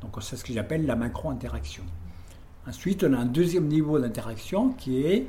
Donc 0.00 0.16
c'est 0.20 0.36
ce 0.36 0.44
que 0.44 0.52
j'appelle 0.52 0.86
la 0.86 0.96
macro-interaction. 0.96 1.84
Ensuite, 2.66 3.04
on 3.04 3.12
a 3.12 3.18
un 3.18 3.26
deuxième 3.26 3.66
niveau 3.66 3.98
d'interaction 3.98 4.70
qui 4.70 5.04
est 5.04 5.26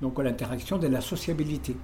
donc 0.00 0.18
l'interaction 0.18 0.78
de 0.78 0.86
la 0.86 1.00
sociabilité. 1.00 1.76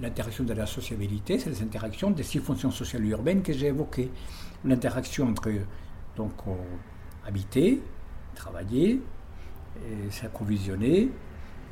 L'interaction 0.00 0.44
de 0.44 0.54
la 0.54 0.66
sociabilité, 0.66 1.38
c'est 1.38 1.50
les 1.50 1.62
interactions 1.62 2.10
des 2.10 2.22
six 2.22 2.38
fonctions 2.38 2.70
sociales 2.70 3.04
urbaines 3.06 3.42
que 3.42 3.52
j'ai 3.52 3.66
évoquées. 3.66 4.10
L'interaction 4.64 5.28
entre 5.28 5.50
donc 6.16 6.32
habiter, 7.26 7.80
travailler, 8.34 9.00
s'approvisionner, 10.10 11.10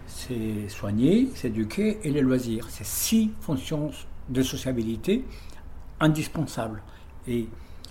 c'est 0.07 0.69
soigner, 0.69 1.31
s'éduquer 1.35 1.99
et 2.03 2.11
les 2.11 2.21
loisirs. 2.21 2.67
C'est 2.69 2.87
six 2.87 3.33
fonctions 3.41 3.91
de 4.29 4.43
sociabilité 4.43 5.25
indispensables. 6.01 6.83
Et 7.29 7.49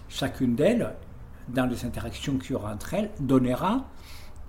chacune 0.09 0.55
d'elles, 0.55 0.93
dans 1.47 1.65
les 1.65 1.85
interactions 1.85 2.37
qu'il 2.37 2.51
y 2.51 2.55
aura 2.55 2.73
entre 2.73 2.93
elles, 2.93 3.11
donnera 3.19 3.85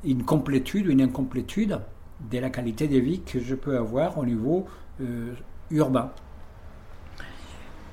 une 0.05 0.25
complétude 0.25 0.87
ou 0.87 0.91
une 0.91 1.03
incomplétude 1.03 1.79
de 2.31 2.39
la 2.39 2.51
qualité 2.51 2.89
de 2.89 2.99
vie 2.99 3.21
que 3.21 3.41
je 3.41 3.55
peux 3.55 3.77
avoir 3.77 4.19
au 4.19 4.25
niveau 4.25 4.67
euh, 5.01 5.35
urbain. 5.71 6.11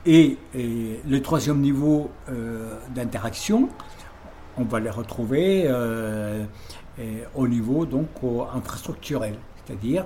Et, 0.06 0.38
le 0.56 1.20
troisième 1.20 1.60
niveau 1.60 2.10
euh, 2.30 2.80
d'interaction, 2.96 3.70
on 4.58 4.64
va 4.64 4.80
les 4.80 4.90
retrouver 4.90 5.64
euh, 5.66 6.46
au 7.36 7.48
niveau 7.48 7.86
donc 7.86 8.08
infrastructurel, 8.54 9.38
c'est-à-dire 9.66 10.06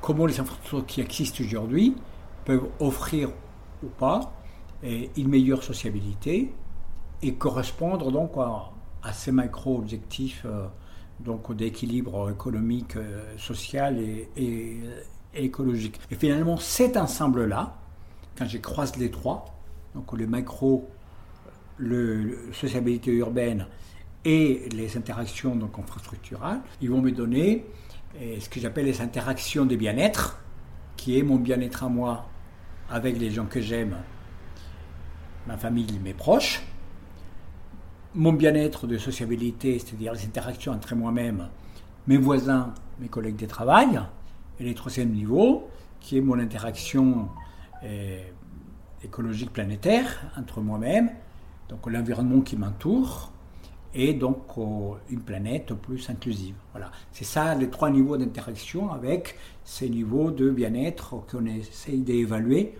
comment 0.00 0.26
les 0.26 0.38
infrastructures 0.40 0.86
qui 0.86 1.00
existent 1.00 1.42
aujourd'hui 1.42 1.96
peuvent 2.44 2.68
offrir 2.80 3.30
ou 3.82 3.86
pas 3.86 4.32
une 4.82 5.28
meilleure 5.28 5.62
sociabilité 5.62 6.52
et 7.22 7.34
correspondre 7.34 8.12
donc 8.12 8.32
à, 8.36 9.12
ces 9.12 9.32
macro-objectifs 9.32 10.42
euh, 10.44 10.66
donc 11.20 11.54
d'équilibre 11.54 12.30
économique, 12.30 12.96
euh, 12.96 13.36
social 13.38 13.98
et, 14.00 14.80
écologique. 15.34 16.00
Et 16.10 16.14
finalement, 16.14 16.56
cet 16.56 16.96
ensemble-là, 16.96 17.76
quand 18.36 18.46
je 18.46 18.58
croise 18.58 18.96
les 18.96 19.10
trois, 19.10 19.44
donc 19.94 20.12
le 20.12 20.26
macro, 20.26 20.88
le, 21.76 22.50
sociabilité 22.52 23.12
urbaine 23.12 23.66
et 24.28 24.68
les 24.72 24.94
interactions 24.98 25.56
donc 25.56 25.78
infrastructurales, 25.78 26.60
ils 26.82 26.90
vont 26.90 27.00
me 27.00 27.10
donner 27.10 27.64
euh, 28.20 28.36
ce 28.38 28.50
que 28.50 28.60
j'appelle 28.60 28.84
les 28.84 29.00
interactions 29.00 29.64
de 29.64 29.74
bien-être, 29.74 30.38
qui 30.98 31.18
est 31.18 31.22
mon 31.22 31.36
bien-être 31.36 31.84
à 31.84 31.88
moi 31.88 32.26
avec 32.90 33.18
les 33.18 33.30
gens 33.30 33.46
que 33.46 33.62
j'aime, 33.62 33.96
ma 35.46 35.56
famille, 35.56 35.98
mes 36.04 36.12
proches, 36.12 36.62
mon 38.14 38.34
bien-être 38.34 38.86
de 38.86 38.98
sociabilité, 38.98 39.78
c'est-à-dire 39.78 40.12
les 40.12 40.26
interactions 40.26 40.72
entre 40.72 40.94
moi-même, 40.94 41.48
mes 42.06 42.18
voisins, 42.18 42.74
mes 43.00 43.08
collègues 43.08 43.36
de 43.36 43.46
travail, 43.46 43.98
et 44.60 44.64
le 44.64 44.74
troisième 44.74 45.10
niveau, 45.10 45.70
qui 46.00 46.18
est 46.18 46.20
mon 46.20 46.38
interaction 46.38 47.30
euh, 47.82 48.22
écologique 49.02 49.54
planétaire 49.54 50.20
entre 50.36 50.60
moi-même, 50.60 51.12
donc 51.70 51.86
l'environnement 51.86 52.42
qui 52.42 52.58
m'entoure, 52.58 53.32
et 53.98 54.14
donc 54.14 54.38
une 55.10 55.20
planète 55.20 55.74
plus 55.74 56.08
inclusive. 56.08 56.54
Voilà, 56.72 56.90
c'est 57.12 57.24
ça 57.24 57.54
les 57.56 57.68
trois 57.68 57.90
niveaux 57.90 58.16
d'interaction 58.16 58.92
avec 58.92 59.34
ces 59.64 59.90
niveaux 59.90 60.30
de 60.30 60.50
bien-être 60.50 61.16
qu'on 61.30 61.44
essaye 61.46 61.98
d'évaluer 61.98 62.74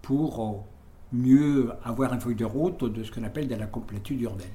pour 0.00 0.64
mieux 1.12 1.70
avoir 1.84 2.14
un 2.14 2.18
feuille 2.18 2.34
de 2.34 2.46
route 2.46 2.82
de 2.82 3.04
ce 3.04 3.12
qu'on 3.12 3.24
appelle 3.24 3.46
de 3.46 3.54
la 3.54 3.66
complétude 3.66 4.20
urbaine. 4.22 4.48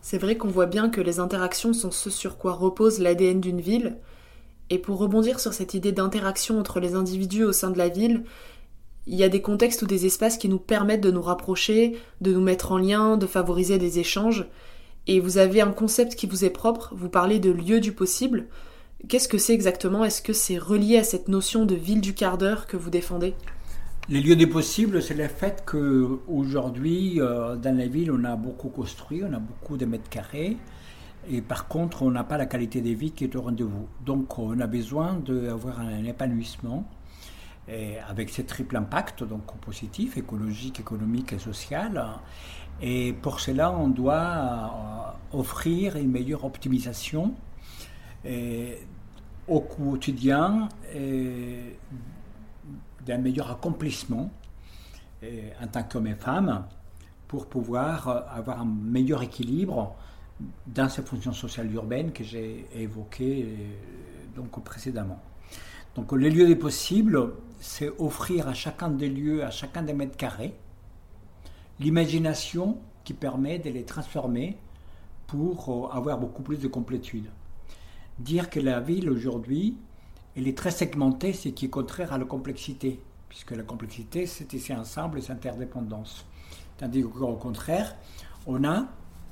C'est 0.00 0.18
vrai 0.18 0.36
qu'on 0.36 0.48
voit 0.48 0.66
bien 0.66 0.90
que 0.90 1.00
les 1.00 1.20
interactions 1.20 1.72
sont 1.72 1.92
ce 1.92 2.10
sur 2.10 2.36
quoi 2.36 2.52
repose 2.52 2.98
l'ADN 2.98 3.40
d'une 3.40 3.60
ville. 3.60 3.96
Et 4.70 4.78
pour 4.78 4.98
rebondir 4.98 5.38
sur 5.38 5.52
cette 5.52 5.72
idée 5.72 5.92
d'interaction 5.92 6.58
entre 6.58 6.80
les 6.80 6.94
individus 6.94 7.44
au 7.44 7.52
sein 7.52 7.70
de 7.70 7.78
la 7.78 7.88
ville, 7.88 8.24
il 9.06 9.14
y 9.14 9.24
a 9.24 9.28
des 9.28 9.40
contextes 9.40 9.82
ou 9.82 9.86
des 9.86 10.04
espaces 10.04 10.36
qui 10.36 10.48
nous 10.48 10.58
permettent 10.58 11.00
de 11.00 11.10
nous 11.12 11.22
rapprocher, 11.22 11.96
de 12.20 12.32
nous 12.32 12.42
mettre 12.42 12.72
en 12.72 12.78
lien, 12.78 13.16
de 13.16 13.26
favoriser 13.26 13.78
des 13.78 14.00
échanges. 14.00 14.46
Et 15.08 15.20
vous 15.20 15.38
avez 15.38 15.62
un 15.62 15.72
concept 15.72 16.14
qui 16.14 16.26
vous 16.26 16.44
est 16.44 16.50
propre, 16.50 16.92
vous 16.94 17.08
parlez 17.08 17.40
de 17.40 17.50
lieu 17.50 17.80
du 17.80 17.92
possible. 17.92 18.46
Qu'est-ce 19.08 19.26
que 19.26 19.38
c'est 19.38 19.54
exactement? 19.54 20.04
Est-ce 20.04 20.20
que 20.20 20.34
c'est 20.34 20.58
relié 20.58 20.98
à 20.98 21.02
cette 21.02 21.28
notion 21.28 21.64
de 21.64 21.74
ville 21.74 22.02
du 22.02 22.12
quart 22.12 22.36
d'heure 22.36 22.66
que 22.66 22.76
vous 22.76 22.90
défendez? 22.90 23.34
Les 24.10 24.20
lieux 24.20 24.36
des 24.36 24.46
possibles, 24.46 25.02
c'est 25.02 25.14
le 25.14 25.26
fait 25.28 25.64
qu'aujourd'hui, 25.66 27.20
euh, 27.20 27.56
dans 27.56 27.76
la 27.76 27.86
ville, 27.86 28.12
on 28.12 28.22
a 28.24 28.36
beaucoup 28.36 28.68
construit, 28.68 29.22
on 29.24 29.32
a 29.32 29.38
beaucoup 29.38 29.78
de 29.78 29.86
mètres 29.86 30.10
carrés, 30.10 30.58
et 31.30 31.40
par 31.40 31.68
contre, 31.68 32.02
on 32.02 32.10
n'a 32.10 32.24
pas 32.24 32.36
la 32.36 32.46
qualité 32.46 32.82
de 32.82 32.90
vie 32.90 33.12
qui 33.12 33.24
est 33.24 33.34
au 33.34 33.42
rendez-vous. 33.42 33.88
Donc, 34.04 34.38
on 34.38 34.60
a 34.60 34.66
besoin 34.66 35.14
d'avoir 35.26 35.80
un 35.80 36.04
épanouissement 36.04 36.86
avec 38.08 38.30
ce 38.30 38.40
triple 38.40 38.78
impact, 38.78 39.24
donc 39.24 39.42
positif, 39.60 40.16
écologique, 40.16 40.80
économique 40.80 41.34
et 41.34 41.38
social. 41.38 42.02
Et 42.80 43.12
pour 43.12 43.40
cela, 43.40 43.72
on 43.72 43.88
doit 43.88 45.14
euh, 45.32 45.38
offrir 45.38 45.96
une 45.96 46.10
meilleure 46.10 46.44
optimisation 46.44 47.34
au 49.46 49.60
quotidien 49.60 50.68
d'un 53.06 53.18
meilleur 53.18 53.50
accomplissement 53.50 54.30
en 55.22 55.66
tant 55.68 55.82
qu'homme 55.84 56.08
et 56.08 56.14
femme 56.14 56.66
pour 57.28 57.46
pouvoir 57.46 58.08
euh, 58.08 58.20
avoir 58.30 58.62
un 58.62 58.64
meilleur 58.64 59.22
équilibre 59.22 59.94
dans 60.66 60.88
ces 60.88 61.02
fonctions 61.02 61.32
sociales 61.32 61.72
urbaines 61.72 62.12
que 62.12 62.24
j'ai 62.24 62.66
évoquées 62.74 63.44
euh, 63.44 64.34
donc 64.34 64.64
précédemment. 64.64 65.20
Donc 65.94 66.12
les 66.12 66.30
lieux 66.30 66.46
des 66.46 66.56
possibles, 66.56 67.32
c'est 67.60 67.90
offrir 67.98 68.48
à 68.48 68.54
chacun 68.54 68.88
des 68.88 69.08
lieux, 69.08 69.44
à 69.44 69.50
chacun 69.50 69.82
des 69.82 69.92
mètres 69.92 70.16
carrés, 70.16 70.54
l'imagination 71.80 72.78
qui 73.04 73.14
permet 73.14 73.58
de 73.58 73.70
les 73.70 73.84
transformer 73.84 74.56
pour 75.26 75.68
euh, 75.68 75.96
avoir 75.96 76.18
beaucoup 76.18 76.42
plus 76.42 76.58
de 76.58 76.68
complétude. 76.68 77.26
Dire 78.18 78.50
que 78.50 78.60
la 78.60 78.80
ville 78.80 79.08
aujourd'hui, 79.10 79.76
elle 80.36 80.48
est 80.48 80.56
très 80.56 80.70
segmentée, 80.70 81.32
c'est 81.32 81.52
qui 81.52 81.66
est 81.66 81.70
contraire 81.70 82.12
à 82.12 82.18
la 82.18 82.24
complexité, 82.24 83.00
puisque 83.28 83.52
la 83.52 83.62
complexité, 83.62 84.26
c'est 84.26 84.52
ici 84.52 84.74
ensemble 84.74 85.18
et 85.18 85.20
c'est 85.20 85.32
interdépendance. 85.32 86.24
Tandis 86.78 87.02
qu'au 87.02 87.34
contraire, 87.34 87.96
on 88.46 88.64
a 88.64 88.86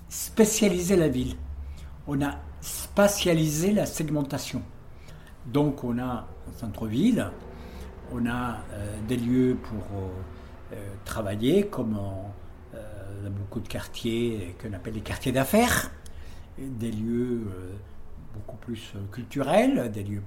spécialisé 0.08 0.96
la 0.96 1.08
ville. 1.08 1.36
On 2.06 2.22
a 2.22 2.36
spatialisé 2.60 3.72
la 3.72 3.86
segmentation. 3.86 4.62
Donc 5.46 5.84
on 5.84 5.98
a 5.98 6.26
un 6.48 6.58
centre-ville, 6.58 7.30
on 8.12 8.26
a 8.26 8.58
euh, 8.72 8.96
des 9.08 9.16
lieux 9.16 9.56
pour 9.62 9.98
euh, 9.98 10.08
travailler, 11.04 11.66
comme 11.66 11.98
euh, 12.74 13.28
beaucoup 13.30 13.60
de 13.60 13.68
quartiers 13.68 14.54
qu'on 14.60 14.72
appelle 14.72 14.94
les 14.94 15.00
quartiers 15.00 15.32
d'affaires, 15.32 15.90
des 16.58 16.90
lieux 16.90 17.46
beaucoup 18.34 18.56
plus 18.56 18.94
culturels, 19.12 19.90
des 19.90 20.02
lieux 20.02 20.22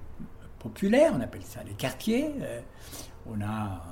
populaires, 0.59 1.13
on 1.15 1.21
appelle 1.21 1.43
ça 1.43 1.61
les 1.63 1.73
quartiers. 1.73 2.31
on 3.27 3.41
a 3.41 3.83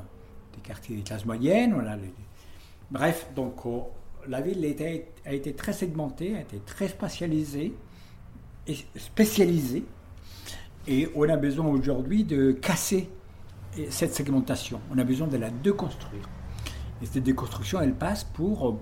des 0.54 0.62
quartiers 0.62 0.96
des 0.96 1.04
classes 1.04 1.26
moyennes, 1.26 1.74
on 1.74 1.86
a 1.86 1.98
Bref, 2.90 3.28
donc 3.36 3.66
oh, 3.66 3.90
la 4.28 4.40
ville 4.40 4.64
a 5.26 5.34
été 5.34 5.54
très 5.54 5.74
segmentée, 5.74 6.36
a 6.38 6.42
été 6.42 6.60
très 6.60 6.88
spatialisée 6.88 7.74
et 8.66 8.78
spécialisée. 8.96 9.84
Et 10.88 11.10
on 11.16 11.28
a 11.28 11.36
besoin 11.36 11.68
aujourd'hui 11.68 12.24
de 12.24 12.54
casser 12.54 13.10
cette 13.90 14.13
segmentation. 14.13 14.80
On 14.92 14.98
a 14.98 15.04
besoin 15.04 15.28
de 15.28 15.38
la 15.38 15.50
déconstruire. 15.50 16.30
Et 17.02 17.06
cette 17.06 17.24
déconstruction, 17.24 17.82
elle 17.82 17.94
passe 17.94 18.24
pour 18.24 18.68
euh, 18.68 18.80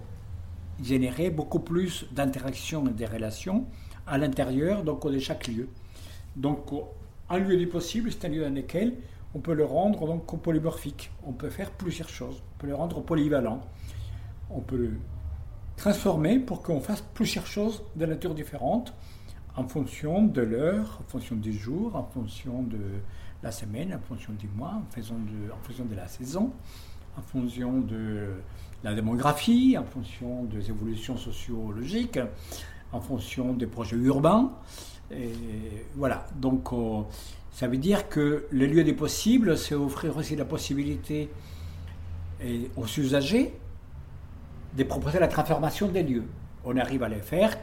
générer 0.81 1.29
beaucoup 1.29 1.59
plus 1.59 2.07
d'interactions 2.11 2.87
et 2.87 2.91
de 2.91 3.05
relations 3.05 3.65
à 4.07 4.17
l'intérieur 4.17 4.83
donc, 4.83 5.09
de 5.09 5.19
chaque 5.19 5.47
lieu. 5.47 5.67
Donc, 6.35 6.71
oh, 6.71 6.89
un 7.29 7.39
lieu 7.39 7.57
du 7.57 7.67
possible, 7.67 8.11
c'est 8.11 8.25
un 8.25 8.29
lieu 8.29 8.43
dans 8.43 8.53
lequel 8.53 8.95
on 9.33 9.39
peut 9.39 9.53
le 9.53 9.65
rendre 9.65 10.07
donc 10.07 10.41
polymorphique. 10.41 11.11
On 11.25 11.33
peut 11.33 11.49
faire 11.49 11.71
plusieurs 11.71 12.09
choses. 12.09 12.41
On 12.55 12.59
peut 12.59 12.67
le 12.67 12.75
rendre 12.75 13.01
polyvalent 13.01 13.61
on 14.49 14.61
peut 14.61 14.77
le 14.77 14.93
transformer 15.77 16.39
pour 16.39 16.61
qu'on 16.61 16.79
fasse 16.79 17.01
plusieurs 17.13 17.47
choses 17.47 17.83
de 17.95 18.05
nature 18.05 18.33
différente 18.33 18.93
en 19.55 19.67
fonction 19.67 20.23
de 20.23 20.41
l'heure, 20.41 20.99
en 21.01 21.09
fonction 21.09 21.35
du 21.35 21.53
jour, 21.53 21.95
en 21.95 22.03
fonction 22.03 22.63
de 22.63 22.79
la 23.45 23.51
semaine, 23.51 23.93
en 23.93 23.99
fonction 23.99 24.33
du 24.33 24.47
mois, 24.47 24.73
en 24.73 24.91
fonction 24.91 25.85
de, 25.85 25.95
la 25.95 26.07
saison, 26.07 26.51
en 27.15 27.21
fonction 27.21 27.79
de 27.79 28.41
la 28.83 28.95
démographie, 28.95 29.77
en 29.77 29.83
fonction 29.85 30.45
des 30.45 30.71
évolutions 30.71 31.15
sociologiques, 31.15 32.19
en 32.91 32.99
fonction 32.99 33.53
des 33.53 33.67
projets 33.67 33.97
urbains. 33.97 34.51
Voilà, 35.95 36.25
donc 36.35 36.73
euh, 36.73 37.03
ça 37.51 37.67
veut 37.67 37.77
dire 37.77 38.09
que 38.09 38.47
le 38.49 38.65
lieu 38.65 38.83
des 38.83 38.93
possibles, 38.93 39.59
c'est 39.59 39.75
offrir 39.75 40.17
aussi 40.17 40.35
la 40.35 40.45
possibilité 40.45 41.29
aux 42.75 42.87
usagers 42.97 43.53
de 44.75 44.83
proposer 44.83 45.19
la 45.19 45.27
transformation 45.27 45.87
des 45.87 46.01
lieux. 46.01 46.25
On 46.65 46.75
arrive 46.77 47.03
à 47.03 47.09
les 47.09 47.21
faire 47.21 47.55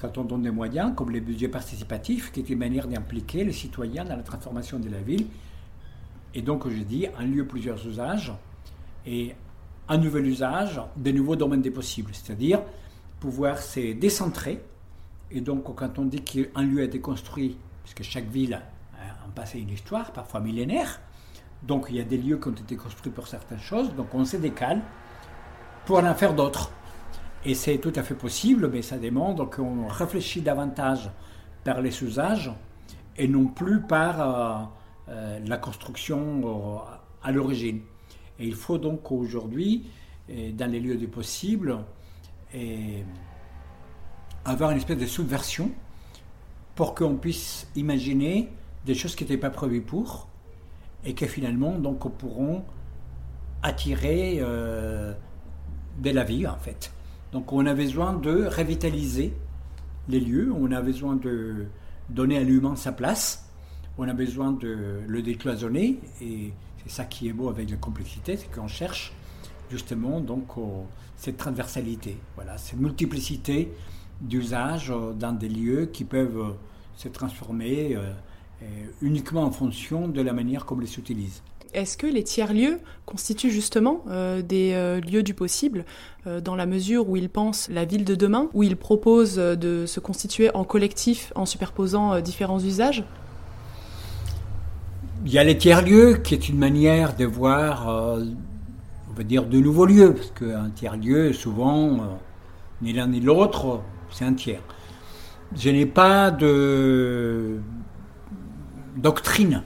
quand 0.00 0.16
on 0.18 0.24
donne 0.24 0.42
des 0.42 0.50
moyens, 0.50 0.92
comme 0.94 1.10
les 1.10 1.20
budgets 1.20 1.48
participatifs, 1.48 2.30
qui 2.32 2.40
est 2.40 2.48
une 2.50 2.58
manière 2.58 2.86
d'impliquer 2.86 3.44
les 3.44 3.52
citoyens 3.52 4.04
dans 4.04 4.16
la 4.16 4.22
transformation 4.22 4.78
de 4.78 4.88
la 4.88 5.00
ville. 5.00 5.26
Et 6.34 6.42
donc, 6.42 6.68
je 6.68 6.82
dis, 6.82 7.06
un 7.18 7.24
lieu, 7.24 7.46
plusieurs 7.46 7.84
usages, 7.86 8.32
et 9.06 9.34
un 9.88 9.98
nouvel 9.98 10.26
usage, 10.26 10.80
des 10.96 11.12
nouveaux 11.12 11.36
domaines 11.36 11.62
des 11.62 11.70
possibles, 11.70 12.10
c'est-à-dire 12.12 12.60
pouvoir 13.18 13.58
se 13.58 13.94
décentrer. 13.94 14.62
Et 15.30 15.40
donc, 15.40 15.74
quand 15.74 15.98
on 15.98 16.04
dit 16.04 16.22
qu'un 16.22 16.62
lieu 16.62 16.80
a 16.80 16.84
été 16.84 17.00
construit, 17.00 17.56
puisque 17.82 18.02
chaque 18.02 18.28
ville 18.28 18.54
a 18.54 19.26
un 19.26 19.30
passé, 19.30 19.58
une 19.58 19.70
histoire, 19.70 20.12
parfois 20.12 20.40
millénaire, 20.40 21.00
donc 21.62 21.86
il 21.88 21.96
y 21.96 22.00
a 22.00 22.04
des 22.04 22.18
lieux 22.18 22.38
qui 22.38 22.48
ont 22.48 22.52
été 22.52 22.76
construits 22.76 23.12
pour 23.12 23.26
certaines 23.26 23.58
choses, 23.58 23.92
donc 23.94 24.14
on 24.14 24.24
se 24.24 24.36
décale 24.36 24.80
pour 25.86 25.98
en 25.98 26.14
faire 26.14 26.34
d'autres. 26.34 26.70
Et 27.44 27.54
c'est 27.54 27.78
tout 27.78 27.92
à 27.94 28.02
fait 28.02 28.14
possible, 28.14 28.68
mais 28.70 28.82
ça 28.82 28.98
demande 28.98 29.48
qu'on 29.50 29.86
réfléchit 29.86 30.40
davantage 30.40 31.10
par 31.64 31.80
les 31.80 32.02
usages 32.02 32.50
et 33.16 33.28
non 33.28 33.46
plus 33.46 33.80
par 33.80 34.20
euh, 34.20 34.64
euh, 35.08 35.38
la 35.46 35.56
construction 35.56 36.40
euh, 36.44 36.78
à 37.22 37.32
l'origine. 37.32 37.80
Et 38.38 38.46
il 38.46 38.54
faut 38.54 38.78
donc 38.78 39.10
aujourd'hui, 39.10 39.86
dans 40.28 40.70
les 40.70 40.78
lieux 40.78 40.96
du 40.96 41.08
possible, 41.08 41.78
avoir 44.44 44.70
une 44.70 44.76
espèce 44.76 44.98
de 44.98 45.06
subversion 45.06 45.72
pour 46.76 46.94
qu'on 46.94 47.16
puisse 47.16 47.66
imaginer 47.74 48.52
des 48.84 48.94
choses 48.94 49.16
qui 49.16 49.24
n'étaient 49.24 49.38
pas 49.38 49.50
prévues 49.50 49.80
pour 49.80 50.28
et 51.04 51.14
que 51.14 51.26
finalement 51.26 51.78
donc 51.78 52.08
pourront 52.16 52.64
attirer 53.62 54.36
de 54.38 56.10
la 56.10 56.22
vie 56.22 56.46
en 56.46 56.58
fait. 56.58 56.92
Donc 57.32 57.52
on 57.52 57.66
a 57.66 57.74
besoin 57.74 58.14
de 58.14 58.46
revitaliser 58.46 59.34
les 60.08 60.20
lieux, 60.20 60.52
on 60.56 60.72
a 60.72 60.80
besoin 60.80 61.16
de 61.16 61.66
donner 62.08 62.38
à 62.38 62.42
l'humain 62.42 62.74
sa 62.76 62.92
place, 62.92 63.50
on 63.98 64.08
a 64.08 64.14
besoin 64.14 64.52
de 64.52 65.00
le 65.06 65.22
décloisonner 65.22 66.00
et 66.22 66.52
c'est 66.82 66.90
ça 66.90 67.04
qui 67.04 67.28
est 67.28 67.32
beau 67.32 67.50
avec 67.50 67.70
la 67.70 67.76
complexité, 67.76 68.36
c'est 68.36 68.50
qu'on 68.50 68.68
cherche 68.68 69.12
justement 69.70 70.20
donc 70.20 70.46
cette 71.16 71.36
transversalité, 71.36 72.16
voilà, 72.36 72.56
cette 72.56 72.80
multiplicité 72.80 73.72
d'usages 74.20 74.92
dans 75.18 75.32
des 75.32 75.48
lieux 75.48 75.86
qui 75.86 76.04
peuvent 76.04 76.54
se 76.96 77.08
transformer 77.08 77.94
euh, 77.94 78.12
uniquement 79.02 79.44
en 79.44 79.50
fonction 79.50 80.08
de 80.08 80.20
la 80.20 80.32
manière 80.32 80.64
comme 80.64 80.82
ils 80.82 80.88
s'utilisent. 80.88 81.42
Est-ce 81.74 81.98
que 81.98 82.06
les 82.06 82.22
tiers-lieux 82.22 82.78
constituent 83.04 83.50
justement 83.50 84.02
euh, 84.08 84.40
des 84.40 84.72
euh, 84.72 85.00
lieux 85.00 85.22
du 85.22 85.34
possible 85.34 85.84
euh, 86.26 86.40
dans 86.40 86.56
la 86.56 86.66
mesure 86.66 87.08
où 87.08 87.16
ils 87.16 87.28
pensent 87.28 87.68
la 87.68 87.84
ville 87.84 88.04
de 88.04 88.14
demain, 88.14 88.48
où 88.54 88.62
ils 88.62 88.76
proposent 88.76 89.36
de 89.36 89.84
se 89.86 90.00
constituer 90.00 90.50
en 90.54 90.64
collectif 90.64 91.32
en 91.34 91.44
superposant 91.44 92.20
différents 92.20 92.60
usages? 92.60 93.04
Il 95.26 95.32
y 95.32 95.38
a 95.38 95.44
les 95.44 95.58
tiers-lieux 95.58 96.14
qui 96.24 96.34
est 96.34 96.48
une 96.48 96.58
manière 96.58 97.16
de 97.16 97.24
voir, 97.24 97.88
on 97.88 99.14
va 99.14 99.22
dire, 99.24 99.44
de 99.44 99.58
nouveaux 99.58 99.84
lieux, 99.84 100.14
parce 100.14 100.30
qu'un 100.30 100.70
tiers-lieu, 100.70 101.32
souvent, 101.32 102.18
ni 102.80 102.92
l'un 102.92 103.08
ni 103.08 103.20
l'autre, 103.20 103.82
c'est 104.10 104.24
un 104.24 104.34
tiers. 104.34 104.62
Je 105.56 105.70
n'ai 105.70 105.86
pas 105.86 106.30
de 106.30 107.58
doctrine 108.96 109.62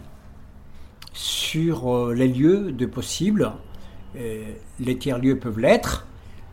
sur 1.13 1.95
euh, 1.95 2.15
les 2.15 2.29
lieux 2.29 2.73
de 2.73 2.87
possible. 2.87 3.53
Euh, 4.17 4.53
les 4.81 4.99
tiers-lieux 4.99 5.39
peuvent 5.39 5.59
l'être, 5.59 6.07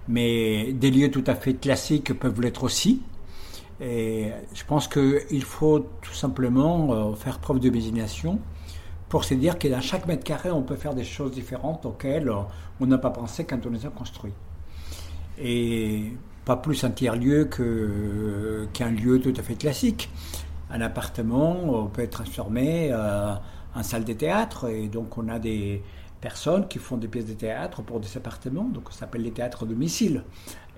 mais 0.08 0.74
des 0.74 0.92
lieux 0.92 1.12
tout 1.12 1.24
à 1.28 1.36
fait 1.36 1.54
classiques 1.54 2.18
peuvent 2.18 2.42
l'être 2.42 2.64
aussi. 2.64 3.02
Et 3.82 4.32
je 4.54 4.64
pense 4.66 4.88
qu'il 4.88 5.44
faut 5.44 5.88
tout 6.02 6.14
simplement 6.14 6.94
euh, 6.94 7.16
faire 7.16 7.40
preuve 7.40 7.60
d'imagination 7.60 8.40
pour 9.08 9.24
se 9.24 9.34
dire 9.34 9.56
dans 9.58 9.82
chaque 9.82 10.06
mètre 10.06 10.24
carré, 10.24 10.52
on 10.52 10.62
peut 10.62 10.76
faire 10.76 10.94
des 10.94 11.04
choses 11.04 11.32
différentes 11.32 11.86
auxquelles 11.86 12.32
on 12.80 12.86
n'a 12.86 12.98
pas 13.00 13.10
pensé 13.10 13.44
quand 13.44 13.66
on 13.66 13.72
les 13.72 13.86
a 13.86 13.90
construits. 13.90 14.34
Et 15.42 16.14
pas 16.46 16.58
plus 16.58 16.84
un 16.84 16.92
tiers-lieu 16.92 17.50
qu'un 18.72 18.92
lieu 18.92 19.20
tout 19.20 19.34
à 19.36 19.42
fait 19.42 19.56
classique. 19.56 20.12
Un 20.70 20.82
appartement 20.82 21.90
peut 21.92 22.04
être 22.04 22.12
transformé 22.12 22.92
en 23.80 23.84
salle 23.84 24.04
de 24.04 24.14
théâtre. 24.14 24.70
Et 24.70 24.88
donc, 24.88 25.18
on 25.18 25.28
a 25.30 25.40
des 25.40 25.82
personnes 26.22 26.68
qui 26.68 26.80
font 26.80 26.98
des 26.98 27.08
pièces 27.08 27.26
de 27.26 27.34
théâtre 27.34 27.82
pour 27.82 28.00
des 28.00 28.18
appartements. 28.18 28.66
Donc, 28.66 28.92
ça 28.92 29.00
s'appelle 29.00 29.24
les 29.24 29.32
théâtres 29.32 29.66
domicile. 29.66 30.24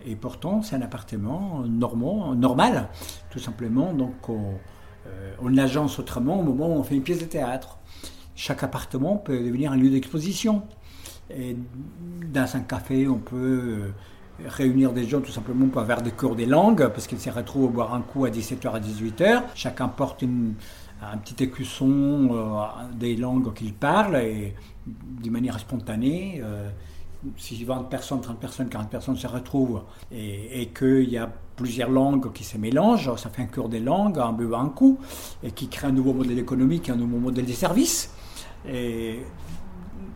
Et 0.05 0.15
pourtant, 0.15 0.61
c'est 0.61 0.75
un 0.75 0.81
appartement 0.81 1.63
normal, 1.65 2.89
tout 3.29 3.39
simplement. 3.39 3.93
Donc, 3.93 4.29
on, 4.29 4.53
euh, 5.07 5.33
on 5.41 5.49
l'agence 5.49 5.99
autrement 5.99 6.39
au 6.39 6.43
moment 6.43 6.67
où 6.67 6.79
on 6.79 6.83
fait 6.83 6.95
une 6.95 7.03
pièce 7.03 7.19
de 7.19 7.25
théâtre. 7.25 7.77
Chaque 8.35 8.63
appartement 8.63 9.17
peut 9.17 9.39
devenir 9.39 9.71
un 9.71 9.77
lieu 9.77 9.89
d'exposition. 9.89 10.63
Et 11.29 11.55
dans 12.33 12.55
un 12.55 12.61
café, 12.61 13.07
on 13.07 13.19
peut 13.19 13.91
réunir 14.47 14.91
des 14.91 15.07
gens 15.07 15.21
tout 15.21 15.31
simplement 15.31 15.67
pour 15.67 15.81
avoir 15.81 16.01
des 16.01 16.11
cours 16.11 16.35
des 16.35 16.45
langues, 16.45 16.87
parce 16.87 17.07
qu'ils 17.07 17.19
se 17.19 17.29
retrouvent 17.29 17.69
à 17.69 17.71
boire 17.71 17.93
un 17.93 18.01
coup 18.01 18.25
à 18.25 18.29
17h 18.29 18.71
à 18.71 18.79
18h. 18.79 19.43
Chacun 19.55 19.87
porte 19.87 20.21
une, 20.21 20.55
un 21.01 21.17
petit 21.17 21.43
écusson 21.43 22.57
des 22.93 23.15
langues 23.15 23.53
qu'ils 23.53 23.73
parlent 23.73 24.17
et 24.17 24.53
d'une 24.85 25.31
manière 25.31 25.59
spontanée 25.59 26.41
si 27.37 27.63
20 27.63 27.83
personnes, 27.83 28.21
30 28.21 28.39
personnes, 28.39 28.69
40 28.69 28.89
personnes 28.89 29.17
se 29.17 29.27
retrouvent 29.27 29.81
et, 30.11 30.69
qu'il 30.77 31.09
y 31.09 31.17
a 31.17 31.29
plusieurs 31.55 31.89
langues 31.89 32.31
qui 32.33 32.43
se 32.43 32.57
mélangent, 32.57 33.15
ça 33.15 33.29
fait 33.29 33.43
un 33.43 33.47
cours 33.47 33.69
des 33.69 33.79
langues, 33.79 34.19
un 34.19 34.33
peu 34.33 34.53
un 34.55 34.69
coup, 34.69 34.99
et 35.43 35.51
qui 35.51 35.67
crée 35.67 35.87
un 35.87 35.91
nouveau 35.91 36.13
modèle 36.13 36.39
économique, 36.39 36.89
un 36.89 36.95
nouveau 36.95 37.19
modèle 37.19 37.45
de 37.45 37.53
services. 37.53 38.13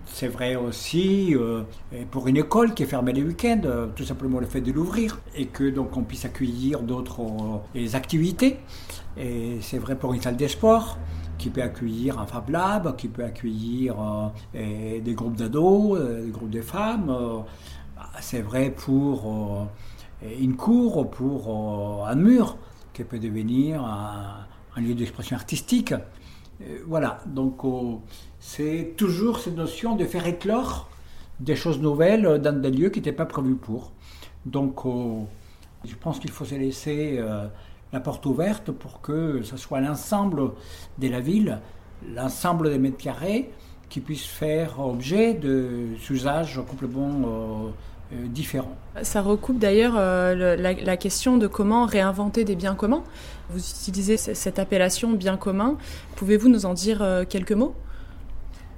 C'est 0.06 0.28
vrai 0.28 0.56
aussi 0.56 1.36
euh, 1.36 1.64
pour 2.12 2.28
une 2.28 2.38
école 2.38 2.74
qui 2.74 2.84
est 2.84 2.86
fermée 2.86 3.14
les 3.14 3.24
week-ends, 3.24 3.62
euh, 3.66 3.88
tout 3.96 4.04
simplement 4.04 4.40
le 4.40 4.46
fait 4.46 4.62
de 4.62 4.72
l'ouvrir 4.72 5.20
et 5.36 5.48
que 5.48 5.70
donc 5.70 5.98
on 5.98 6.04
puisse 6.04 6.26
accueillir 6.26 6.82
d'autres 6.82 7.22
euh, 7.76 7.88
activités. 7.94 8.60
C'est 9.62 9.78
vrai 9.78 9.96
pour 9.96 10.14
une 10.14 10.22
salle 10.22 10.36
de 10.36 10.48
sport 10.48 10.98
qui 11.38 11.50
peut 11.50 11.62
accueillir 11.62 12.20
un 12.20 12.26
Fab 12.26 12.50
Lab, 12.50 12.98
qui 12.98 13.08
peut 13.08 13.24
accueillir 13.24 13.96
des 14.54 15.14
groupes 15.14 15.38
d'ados, 15.38 15.98
des 16.00 16.32
groupes 16.32 16.50
de 16.50 16.62
femmes. 16.62 17.10
Euh, 17.10 17.40
c'est 18.20 18.42
vrai 18.42 18.72
pour 18.72 19.70
une 20.22 20.58
cour, 20.58 21.10
pour 21.10 22.06
un 22.06 22.16
mur, 22.16 22.58
qui 22.94 23.06
peut 23.06 23.20
devenir 23.20 23.82
un, 23.86 24.82
lieu 24.82 24.94
d'expression 24.94 25.38
artistique. 25.38 25.94
voilà, 26.86 27.22
donc 27.26 27.64
c'est 28.48 28.94
toujours 28.96 29.40
cette 29.40 29.58
notion 29.58 29.96
de 29.96 30.06
faire 30.06 30.28
éclore 30.28 30.88
des 31.40 31.56
choses 31.56 31.80
nouvelles 31.80 32.40
dans 32.40 32.62
des 32.62 32.70
lieux 32.70 32.90
qui 32.90 33.00
n'étaient 33.00 33.12
pas 33.12 33.26
prévus 33.26 33.56
pour. 33.56 33.92
Donc 34.46 34.82
je 35.84 35.96
pense 35.96 36.20
qu'il 36.20 36.30
faut 36.30 36.46
se 36.46 36.54
laisser 36.54 37.20
la 37.92 38.00
porte 38.00 38.26
ouverte 38.28 38.72
pour 38.72 39.02
que 39.02 39.42
ce 39.42 39.58
soit 39.58 39.82
l'ensemble 39.82 40.52
de 41.00 41.08
la 41.08 41.22
ville, 41.22 41.60
l'ensemble 42.14 42.70
des 42.70 42.78
mètres 42.78 42.98
carrés 42.98 43.50
qui 43.90 44.02
puissent 44.02 44.26
faire 44.26 44.80
objet 44.80 45.34
de 45.34 45.96
usages 46.10 46.60
complètement 46.68 47.10
euh, 47.10 47.70
euh, 48.14 48.28
différents. 48.28 48.76
Ça 49.04 49.22
recoupe 49.22 49.60
d'ailleurs 49.60 49.94
euh, 49.96 50.56
la, 50.58 50.98
question 50.98 51.38
de 51.38 51.48
comment 51.48 51.86
réinventer 51.86 52.44
des 52.44 52.56
biens 52.56 52.76
communs. 52.76 53.04
Vous 53.50 53.60
utilisez 53.60 54.18
cette 54.18 54.60
appellation 54.60 55.12
bien 55.12 55.38
commun. 55.38 55.78
Pouvez-vous 56.16 56.50
nous 56.50 56.66
en 56.66 56.74
dire 56.74 57.06
quelques 57.30 57.52
mots? 57.52 57.76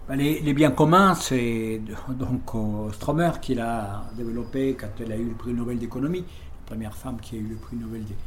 Ben, 0.08 0.15
les, 0.17 0.54
biens 0.54 0.72
communs, 0.72 1.15
c'est 1.15 1.82
donc 2.10 2.52
Stromer 2.93 3.32
qui 3.41 3.56
l'a 3.56 4.06
développé 4.15 4.76
quand 4.80 4.88
elle 5.00 5.12
a 5.12 5.17
eu 5.17 5.30
le 5.30 5.36
prix 5.36 5.54
Nobel 5.54 5.78
d'économie, 5.78 6.22
la 6.22 6.65
première 6.65 6.96
femme 6.96 7.20
qui 7.22 7.36
a 7.36 7.39
eu 7.39 7.48
le 7.48 7.56
prix 7.56 7.76
Nobel 7.76 8.02
d'économie 8.02 8.22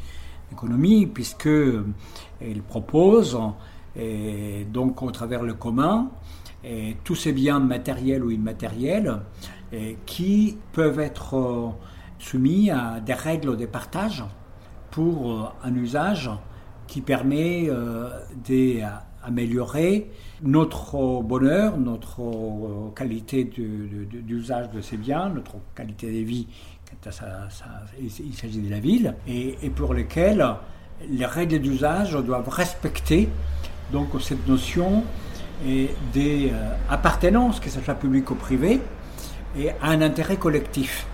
économie, 0.53 1.07
puisque 1.07 1.47
euh, 1.47 1.85
il 2.41 2.63
propose, 2.63 3.39
donc 4.73 5.03
au 5.03 5.11
travers 5.11 5.43
le 5.43 5.55
commun, 5.55 6.11
tous 7.05 7.15
ces 7.15 7.33
biens 7.33 7.59
matériels 7.61 8.25
ou 8.25 8.31
immatériels 8.31 9.21
qui 10.07 10.57
peuvent 10.73 11.01
être 11.01 11.37
euh, 11.37 11.69
soumis 12.19 12.71
à 12.71 13.01
des 13.01 13.15
règles 13.15 13.57
de 13.57 13.67
partage 13.67 14.25
pour 14.91 15.31
euh, 15.31 15.45
un 15.63 15.75
usage 15.75 16.31
qui 16.87 17.01
permet 17.01 17.71
d'améliorer 19.25 20.11
notre 20.43 21.23
bonheur, 21.23 21.79
notre 21.79 22.93
qualité 22.95 23.45
d'usage 23.45 24.71
de 24.71 24.81
ces 24.81 24.97
biens, 24.97 25.29
notre 25.29 25.57
qualité 25.75 26.07
de 26.07 26.25
vie 26.25 26.47
il 28.01 28.35
s'agit 28.35 28.61
de 28.61 28.71
la 28.71 28.81
ville, 28.81 29.15
et, 29.27 29.71
pour 29.71 29.95
lesquelles 29.95 30.45
les 31.09 31.27
règles 31.27 31.59
d'usage 31.59 32.13
doivent 32.13 32.49
respecter 32.49 33.29
donc 33.93 34.09
cette 34.21 34.47
notion 34.47 35.03
d'appartenance, 36.15 37.59
euh, 37.59 37.61
que 37.61 37.71
ce 37.71 37.81
soit 37.81 37.95
public 37.95 38.31
ou 38.31 38.35
privé, 38.35 38.81
et 39.59 39.71
à 39.71 39.89
un 39.89 40.01
intérêt 40.03 40.37
collectif 40.37 41.07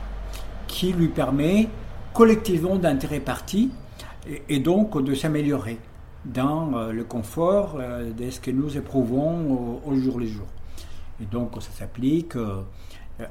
qui 0.66 0.92
lui 0.92 1.09
permet 1.09 1.69
collectivement 2.12 2.77
d'intérêt 2.77 3.21
parti 3.21 3.71
et, 4.49 4.59
donc 4.59 5.03
de 5.03 5.14
s'améliorer 5.14 5.79
dans 6.26 6.74
euh, 6.74 6.92
le 6.92 7.04
confort 7.04 7.76
euh, 7.78 8.12
de 8.12 8.30
ce 8.30 8.40
que 8.40 8.50
nous 8.50 8.76
éprouvons 8.76 9.80
au, 9.84 9.94
jour 9.96 10.18
le 10.18 10.26
jour. 10.26 10.46
Et 11.20 11.24
donc 11.24 11.54
ça 11.62 11.70
s'applique 11.70 12.36
euh, 12.36 12.62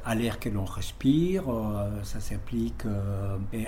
à 0.03 0.15
l'air 0.15 0.39
que 0.39 0.49
l'on 0.49 0.65
respire, 0.65 1.43
ça 2.01 2.19
s'applique 2.19 2.85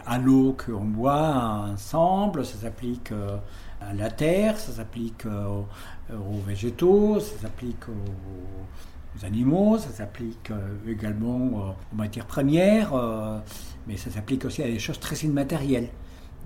à 0.07 0.17
l'eau 0.17 0.57
qu'on 0.57 0.83
boit 0.83 1.67
ensemble, 1.71 2.43
ça 2.43 2.57
s'applique 2.57 3.11
à 3.79 3.93
la 3.93 4.09
terre, 4.09 4.57
ça 4.57 4.71
s'applique 4.71 5.27
aux, 5.27 6.39
végétaux, 6.47 7.19
ça 7.19 7.37
s'applique 7.43 7.87
aux, 7.87 9.25
animaux, 9.25 9.77
ça 9.77 9.91
s'applique 9.91 10.51
également 10.87 11.75
aux 11.93 11.95
matières 11.95 12.25
premières, 12.25 12.93
mais 13.87 13.95
ça 13.95 14.09
s'applique 14.09 14.43
aussi 14.45 14.63
à 14.63 14.65
des 14.67 14.79
choses 14.79 14.99
très 14.99 15.17
immatérielles. 15.17 15.89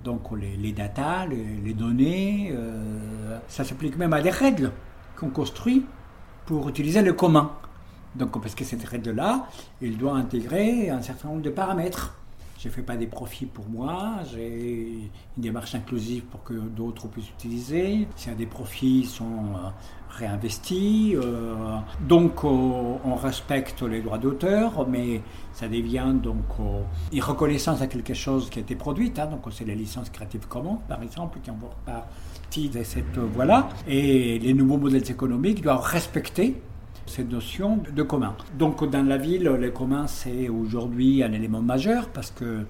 Donc 0.04 0.32
les, 0.40 0.56
les 0.58 0.72
data, 0.72 1.26
les, 1.28 1.74
données, 1.74 2.54
ça 3.48 3.64
s'applique 3.64 3.98
même 3.98 4.14
à 4.14 4.22
des 4.22 4.30
règles 4.32 4.72
qu'on 5.16 5.30
construit 5.30 5.86
pour 6.46 6.68
utiliser 6.70 7.02
le 7.02 7.14
commun. 7.14 7.52
Donc, 8.16 8.42
parce 8.42 8.56
que 8.56 8.66
cette 8.66 8.84
règle-là, 8.84 9.48
il 9.82 9.98
doit 9.98 10.16
intégrer 10.16 10.90
un 10.90 11.02
certain 11.02 11.30
nombre 11.30 11.42
de 11.42 11.50
paramètres. 11.50 12.16
Je 12.62 12.68
ne 12.68 12.74
fais 12.74 12.84
pas 12.84 12.96
des 12.96 13.08
profits 13.08 13.48
pour 13.48 13.68
moi, 13.68 14.20
j'ai 14.32 15.10
une 15.36 15.42
démarche 15.42 15.74
inclusive 15.74 16.26
pour 16.26 16.44
que 16.44 16.54
d'autres 16.54 17.08
puissent 17.08 17.32
utiliser. 17.32 18.08
Si 18.16 18.30
des 18.36 18.46
profits 18.46 19.06
sont 19.06 19.24
euh, 19.26 19.70
réinvestis, 20.10 21.16
euh, 21.16 21.56
donc 22.08 22.44
on 22.44 23.16
respecte 23.16 23.82
les 23.82 24.02
droits 24.02 24.20
d'auteur, 24.20 24.88
mais 24.88 25.22
ça 25.54 25.68
devient 25.68 26.14
donc 26.22 26.46
une 27.12 27.24
reconnaissance 27.24 27.82
à 27.82 27.88
quelque 27.88 28.14
chose 28.14 28.52
qui 28.52 28.60
a 28.60 28.62
été 28.62 28.76
produit. 28.76 29.12
Hein, 29.18 29.26
donc 29.26 29.42
c'est 29.52 29.66
les 29.66 29.74
licences 29.74 30.12
Creative 30.12 30.46
Commons, 30.48 30.78
par 30.88 31.02
exemple, 31.02 31.40
qui 31.42 31.50
en 31.50 31.58
partie 31.84 32.70
de 32.70 32.84
cette 32.84 33.18
voie-là. 33.18 33.70
Et 33.88 34.38
les 34.38 34.54
nouveaux 34.54 34.78
modèles 34.78 35.10
économiques 35.10 35.64
doivent 35.64 35.82
respecter 35.82 36.62
cette 37.06 37.32
notion 37.32 37.80
de 37.94 38.04
commun. 38.04 38.36
Donc 38.58 38.90
dans 38.90 39.06
la 39.08 39.18
ville, 39.18 39.44
le 39.44 39.72
commun 39.72 40.08
c'est 40.08 40.50
aujourd'hui 40.50 41.24
un 41.24 41.32
élément 41.32 41.62
majeur 41.62 42.10
parce 42.10 42.32
que 42.32 42.66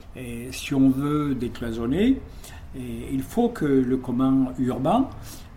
si 0.52 0.74
on 0.74 0.90
veut 0.90 1.36
décloisonner, 1.36 2.20
il 2.76 3.22
faut 3.22 3.50
que 3.50 3.66
le 3.66 3.98
commun 3.98 4.54
urbain 4.58 5.10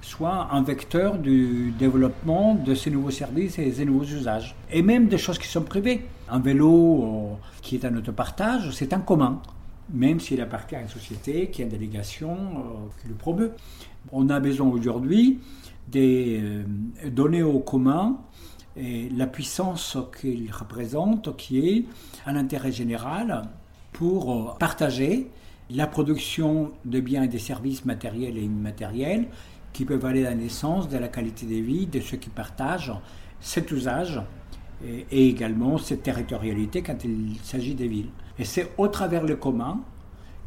soit 0.04 0.48
un 0.52 0.62
vecteur 0.62 1.18
du 1.18 1.72
développement 1.78 2.54
de 2.54 2.74
ces 2.74 2.90
nouveaux 2.90 3.10
services 3.10 3.58
et 3.58 3.72
ces 3.72 3.84
nouveaux 3.84 4.04
usages. 4.04 4.54
Et 4.70 4.82
même 4.82 5.08
des 5.08 5.18
choses 5.18 5.38
qui 5.38 5.48
sont 5.48 5.62
privées. 5.62 6.02
Un 6.28 6.40
vélo 6.40 7.02
euh, 7.02 7.34
qui 7.62 7.76
est 7.76 7.84
un 7.84 7.96
autopartage, 7.96 8.70
c'est 8.72 8.92
un 8.92 9.00
commun, 9.00 9.40
même 9.92 10.20
s'il 10.20 10.40
appartient 10.40 10.76
à 10.76 10.82
une 10.82 10.88
société 10.88 11.48
qui 11.48 11.62
a 11.62 11.64
une 11.64 11.70
délégation 11.70 12.32
euh, 12.32 13.00
qui 13.00 13.08
le 13.08 13.14
promeut. 13.14 13.52
On 14.12 14.28
a 14.28 14.40
besoin 14.40 14.68
aujourd'hui 14.68 15.40
des 15.88 16.40
euh, 16.42 17.10
données 17.10 17.42
au 17.42 17.60
commun 17.60 18.18
et 18.76 19.08
la 19.10 19.26
puissance 19.26 19.96
qu'il 20.20 20.50
représente, 20.52 21.36
qui 21.36 21.68
est 21.68 21.84
un 22.26 22.36
intérêt 22.36 22.72
général 22.72 23.42
pour 23.92 24.56
partager 24.58 25.30
la 25.70 25.86
production 25.86 26.72
de 26.84 27.00
biens 27.00 27.22
et 27.22 27.28
des 27.28 27.38
services 27.38 27.84
matériels 27.84 28.36
et 28.36 28.42
immatériels 28.42 29.28
qui 29.72 29.84
peuvent 29.84 30.04
aller 30.04 30.24
dans 30.24 30.38
l'essence 30.38 30.88
de 30.88 30.98
la 30.98 31.08
qualité 31.08 31.46
de 31.46 31.56
vie 31.56 31.86
de 31.86 32.00
ceux 32.00 32.16
qui 32.16 32.30
partagent 32.30 32.92
cet 33.40 33.70
usage 33.70 34.20
et, 35.10 35.28
également 35.28 35.78
cette 35.78 36.02
territorialité 36.02 36.82
quand 36.82 37.04
il 37.04 37.36
s'agit 37.42 37.74
des 37.74 37.88
villes. 37.88 38.10
Et 38.38 38.44
c'est 38.44 38.72
au 38.78 38.88
travers 38.88 39.24
le 39.24 39.36
commun, 39.36 39.80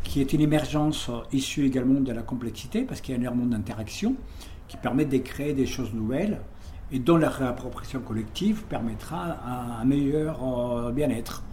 qui 0.04 0.22
est 0.22 0.34
une 0.34 0.42
émergence 0.42 1.10
issue 1.34 1.66
également 1.66 2.00
de 2.00 2.12
la 2.12 2.22
complexité, 2.22 2.84
parce 2.84 3.02
qu'il 3.02 3.22
y 3.22 3.26
a 3.26 3.32
un 3.32 3.34
monde 3.34 3.50
d'interaction 3.50 4.16
qui 4.68 4.78
permet 4.78 5.06
de 5.06 5.18
créer 5.18 5.54
des 5.54 5.66
choses 5.66 5.94
nouvelles 5.94 6.40
et 6.92 7.00
dont 7.00 7.18
la 7.18 7.30
réappropriation 7.30 8.00
collective 8.00 8.64
permettra 8.64 9.38
un, 9.82 9.86
meilleur 9.86 10.40
euh, 10.44 10.92
bien-être. 10.92 11.44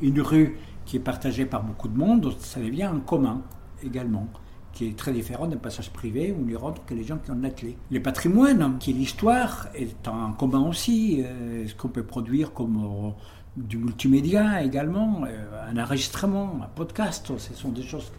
Une 0.00 0.20
rue 0.20 0.58
qui 0.84 0.96
est 0.96 1.00
partagée 1.00 1.46
par 1.46 1.62
beaucoup 1.62 1.88
de 1.88 1.96
monde, 1.96 2.32
ça 2.38 2.60
devient 2.60 2.84
un 2.84 3.00
commun 3.00 3.42
également 3.82 4.28
qui 4.72 4.88
est 4.88 4.96
très 4.96 5.12
différent 5.12 5.46
d'un 5.46 5.56
passage 5.56 5.90
privé 5.90 6.32
où 6.36 6.44
on 6.52 6.58
rentre 6.58 6.84
que 6.84 6.94
les 6.94 7.04
gens 7.04 7.18
qui 7.18 7.30
ont 7.30 7.38
la 7.40 7.50
clé. 7.50 7.76
Le 7.92 8.02
patrimoine, 8.02 8.76
qui 8.78 8.90
est 8.90 8.94
l'histoire, 8.94 9.68
est 9.74 10.08
un 10.08 10.32
commun 10.32 10.68
aussi. 10.68 11.22
Euh, 11.24 11.66
ce 11.68 11.74
qu'on 11.76 11.88
peut 11.88 12.02
produire 12.02 12.52
comme 12.52 12.76
euh, 12.78 13.10
du 13.56 13.78
multimédia 13.78 14.64
également, 14.64 15.22
un 15.68 15.80
enregistrement, 15.80 16.58
un 16.60 16.66
podcast, 16.66 17.30
ce 17.38 17.54
sont 17.54 17.68
des 17.68 17.84
choses 17.84 18.10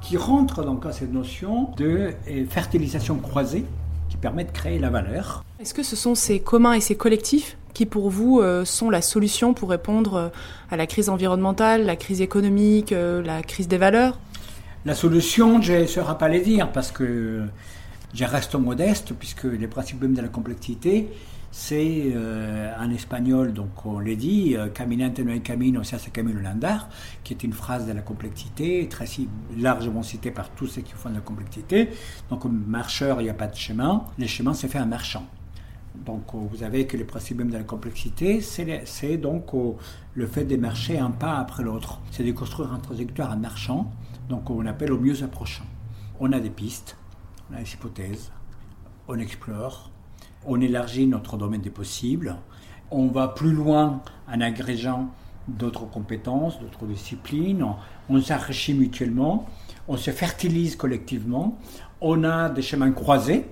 qui 0.00 0.16
rentrent 0.16 0.64
à 0.86 0.92
cette 0.92 1.12
notion 1.12 1.72
de 1.76 2.12
fertilisation 2.48 3.16
croisée 3.16 3.64
qui 4.08 4.16
permet 4.16 4.44
de 4.44 4.50
créer 4.50 4.78
la 4.78 4.90
valeur. 4.90 5.44
Est-ce 5.60 5.74
que 5.74 5.82
ce 5.82 5.96
sont 5.96 6.14
ces 6.14 6.40
communs 6.40 6.74
et 6.74 6.80
ces 6.80 6.96
collectifs 6.96 7.56
qui 7.74 7.86
pour 7.86 8.08
vous 8.08 8.40
euh, 8.40 8.64
sont 8.64 8.88
la 8.88 9.02
solution 9.02 9.52
pour 9.52 9.70
répondre 9.70 10.14
euh, 10.14 10.28
à 10.70 10.76
la 10.76 10.86
crise 10.86 11.08
environnementale, 11.08 11.84
la 11.84 11.96
crise 11.96 12.22
économique, 12.22 12.92
euh, 12.92 13.22
la 13.22 13.42
crise 13.42 13.68
des 13.68 13.78
valeurs? 13.78 14.18
La 14.84 14.94
solution, 14.94 15.60
je 15.60 15.72
ne 15.72 15.86
saurais 15.86 16.16
pas 16.16 16.28
les 16.28 16.40
dire 16.40 16.72
parce 16.72 16.90
que 16.90 17.42
Je 18.14 18.24
reste 18.24 18.54
modeste 18.54 19.12
puisque 19.18 19.44
les 19.44 19.66
principes 19.66 20.00
même 20.00 20.14
de 20.14 20.22
la 20.22 20.28
complexité, 20.28 21.08
c'est 21.58 22.12
euh, 22.14 22.70
en 22.78 22.90
espagnol, 22.90 23.54
donc 23.54 23.86
on 23.86 23.98
l'a 23.98 24.14
dit, 24.14 24.54
euh, 24.54 24.68
caminante 24.68 25.20
no 25.20 25.32
hay 25.32 25.40
camino, 25.40 25.82
ça 25.84 25.98
c'est 25.98 26.10
Camilo 26.10 26.38
Landar, 26.38 26.90
qui 27.24 27.32
est 27.32 27.42
une 27.44 27.54
phrase 27.54 27.86
de 27.86 27.92
la 27.94 28.02
complexité, 28.02 28.86
très 28.90 29.06
largement 29.56 30.02
citée 30.02 30.30
par 30.30 30.50
tous 30.50 30.66
ceux 30.66 30.82
qui 30.82 30.92
font 30.92 31.08
de 31.08 31.14
la 31.14 31.22
complexité. 31.22 31.88
Donc, 32.28 32.44
marcheur, 32.44 33.22
il 33.22 33.24
n'y 33.24 33.30
a 33.30 33.34
pas 33.34 33.46
de 33.46 33.56
chemin, 33.56 34.04
le 34.18 34.26
chemin 34.26 34.52
c'est 34.52 34.68
fait 34.68 34.76
un 34.76 34.84
marchand. 34.84 35.24
Donc, 36.04 36.24
euh, 36.34 36.38
vous 36.52 36.62
avez 36.62 36.86
que 36.86 36.98
les 36.98 37.04
principes 37.04 37.38
même 37.38 37.50
de 37.50 37.56
la 37.56 37.64
complexité, 37.64 38.42
c'est 38.42 39.16
donc 39.16 39.46
le 40.12 40.26
fait 40.26 40.44
de 40.44 40.56
marcher 40.56 40.98
un 40.98 41.10
pas 41.10 41.38
après 41.38 41.62
l'autre. 41.62 42.00
C'est 42.10 42.22
de 42.22 42.32
construire 42.32 42.70
un 42.74 42.80
trajectoire 42.80 43.32
en 43.32 43.38
marchant, 43.38 43.90
donc 44.28 44.50
on 44.50 44.66
appelle 44.66 44.92
au 44.92 45.00
mieux 45.00 45.22
approchant. 45.22 45.64
On 46.20 46.32
a 46.32 46.38
des 46.38 46.50
pistes, 46.50 46.98
on 47.50 47.56
a 47.56 47.60
des 47.60 47.72
hypothèses, 47.72 48.30
on 49.08 49.18
explore, 49.18 49.90
on 50.46 50.60
élargit 50.60 51.06
notre 51.06 51.36
domaine 51.36 51.60
des 51.60 51.70
possibles, 51.70 52.36
on 52.90 53.08
va 53.08 53.28
plus 53.28 53.52
loin 53.52 54.00
en 54.28 54.40
agrégeant 54.40 55.10
d'autres 55.48 55.86
compétences, 55.86 56.58
d'autres 56.60 56.86
disciplines, 56.86 57.64
on, 58.08 58.20
s'enrichit 58.20 58.74
mutuellement, 58.74 59.46
on 59.88 59.96
se 59.96 60.10
fertilise 60.10 60.76
collectivement, 60.76 61.58
on 62.00 62.24
a 62.24 62.48
des 62.48 62.62
chemins 62.62 62.90
croisés 62.92 63.46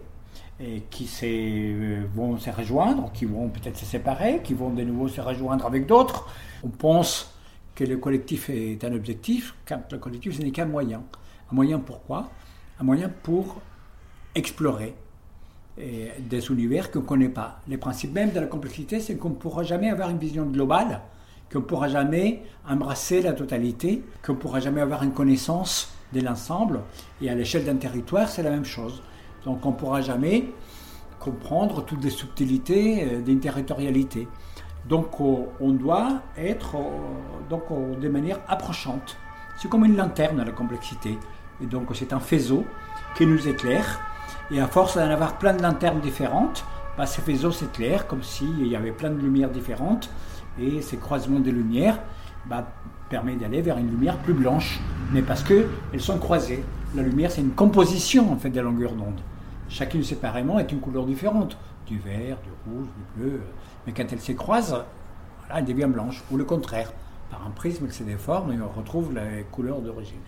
qui 0.90 1.10
euh, 1.24 2.04
vont 2.14 2.38
se 2.38 2.50
rejoindre, 2.50 3.10
qui 3.12 3.24
vont 3.24 3.48
peut-être 3.48 3.76
se 3.76 3.84
séparer, 3.84 4.40
qui 4.42 4.54
vont 4.54 4.70
de 4.70 4.82
nouveau 4.82 5.08
se 5.08 5.20
rejoindre 5.20 5.66
avec 5.66 5.86
d'autres. 5.86 6.28
On 6.62 6.68
pense 6.68 7.34
que 7.74 7.84
le 7.84 7.96
collectif 7.96 8.50
est 8.50 8.82
un 8.84 8.94
objectif, 8.94 9.54
quand 9.66 9.80
le 9.90 9.98
collectif 9.98 10.36
ce 10.36 10.42
n'est 10.42 10.52
qu'un 10.52 10.66
moyen. 10.66 11.02
Un 11.50 11.54
moyen 11.54 11.78
pourquoi? 11.80 12.30
Un 12.80 12.84
moyen 12.84 13.10
pour 13.22 13.60
explorer, 14.34 14.94
des 15.76 16.46
univers 16.48 16.90
qu'on 16.90 17.00
ne 17.00 17.04
connaît 17.04 17.28
pas. 17.28 17.60
Les 17.68 17.76
principes 17.76 18.12
même 18.12 18.30
de 18.30 18.40
la 18.40 18.46
complexité, 18.46 19.00
c'est 19.00 19.16
qu'on 19.16 19.30
ne 19.30 19.34
pourra 19.34 19.64
jamais 19.64 19.90
avoir 19.90 20.10
une 20.10 20.18
vision 20.18 20.44
globale, 20.44 21.00
qu'on 21.52 21.58
ne 21.58 21.64
pourra 21.64 21.88
jamais 21.88 22.42
embrasser 22.68 23.22
la 23.22 23.32
totalité, 23.32 24.02
qu'on 24.24 24.34
ne 24.34 24.38
pourra 24.38 24.60
jamais 24.60 24.80
avoir 24.80 25.02
une 25.02 25.12
connaissance 25.12 25.92
de 26.12 26.20
l'ensemble. 26.20 26.80
Et 27.20 27.28
à 27.28 27.34
l'échelle 27.34 27.64
d'un 27.64 27.76
territoire, 27.76 28.28
c'est 28.28 28.42
la 28.42 28.50
même 28.50 28.64
chose. 28.64 29.02
Donc 29.44 29.66
on 29.66 29.70
ne 29.70 29.76
pourra 29.76 30.00
jamais 30.00 30.46
comprendre 31.18 31.84
toutes 31.84 32.04
les 32.04 32.10
subtilités 32.10 33.02
euh, 33.02 33.20
d'une 33.20 33.40
territorialité. 33.40 34.28
Donc 34.88 35.18
on 35.18 35.72
doit 35.72 36.20
être 36.36 36.76
donc, 37.48 37.62
de 37.98 38.08
manière 38.08 38.40
approchante. 38.48 39.16
C'est 39.56 39.68
comme 39.68 39.86
une 39.86 39.96
lanterne 39.96 40.44
la 40.44 40.52
complexité. 40.52 41.18
Et 41.62 41.66
donc 41.66 41.88
c'est 41.94 42.12
un 42.12 42.20
faisceau 42.20 42.64
qui 43.16 43.26
nous 43.26 43.48
éclaire 43.48 44.13
et 44.50 44.60
à 44.60 44.66
force 44.66 44.96
d'en 44.96 45.08
avoir 45.08 45.38
plein 45.38 45.54
de 45.54 45.62
lanternes 45.62 46.00
différentes, 46.00 46.64
bah, 46.96 47.06
ces 47.06 47.22
faisceaux 47.22 47.50
s'éclairent 47.50 48.06
comme 48.06 48.22
s'il 48.22 48.66
y 48.66 48.76
avait 48.76 48.92
plein 48.92 49.10
de 49.10 49.18
lumières 49.18 49.50
différentes. 49.50 50.10
Et 50.60 50.82
ces 50.82 50.96
croisements 50.96 51.40
de 51.40 51.50
lumières 51.50 51.98
bah, 52.46 52.66
permettent 53.08 53.40
d'aller 53.40 53.62
vers 53.62 53.78
une 53.78 53.90
lumière 53.90 54.18
plus 54.18 54.34
blanche. 54.34 54.80
Mais 55.12 55.22
parce 55.22 55.42
qu'elles 55.42 55.66
sont 55.98 56.18
croisées. 56.18 56.64
La 56.94 57.02
lumière, 57.02 57.30
c'est 57.30 57.40
une 57.40 57.54
composition 57.54 58.32
en 58.32 58.36
fait 58.36 58.50
des 58.50 58.60
longueurs 58.60 58.92
d'onde. 58.92 59.20
Chacune 59.68 60.04
séparément 60.04 60.58
est 60.58 60.70
une 60.70 60.80
couleur 60.80 61.06
différente. 61.06 61.56
Du 61.86 61.98
vert, 61.98 62.38
du 62.42 62.50
rouge, 62.70 62.86
du 62.86 63.20
bleu. 63.22 63.40
Mais 63.86 63.92
quand 63.92 64.04
elles 64.10 64.20
se 64.20 64.32
croisent, 64.32 64.84
voilà, 65.40 65.58
elle 65.58 65.64
devient 65.64 65.88
blanche. 65.88 66.22
Ou 66.30 66.36
le 66.36 66.44
contraire. 66.44 66.92
Par 67.30 67.44
un 67.46 67.50
prisme, 67.50 67.86
elle 67.86 67.92
se 67.92 68.04
déforme 68.04 68.52
et 68.52 68.58
on 68.60 68.78
retrouve 68.78 69.12
la 69.12 69.42
couleur 69.50 69.80
d'origine. 69.80 70.20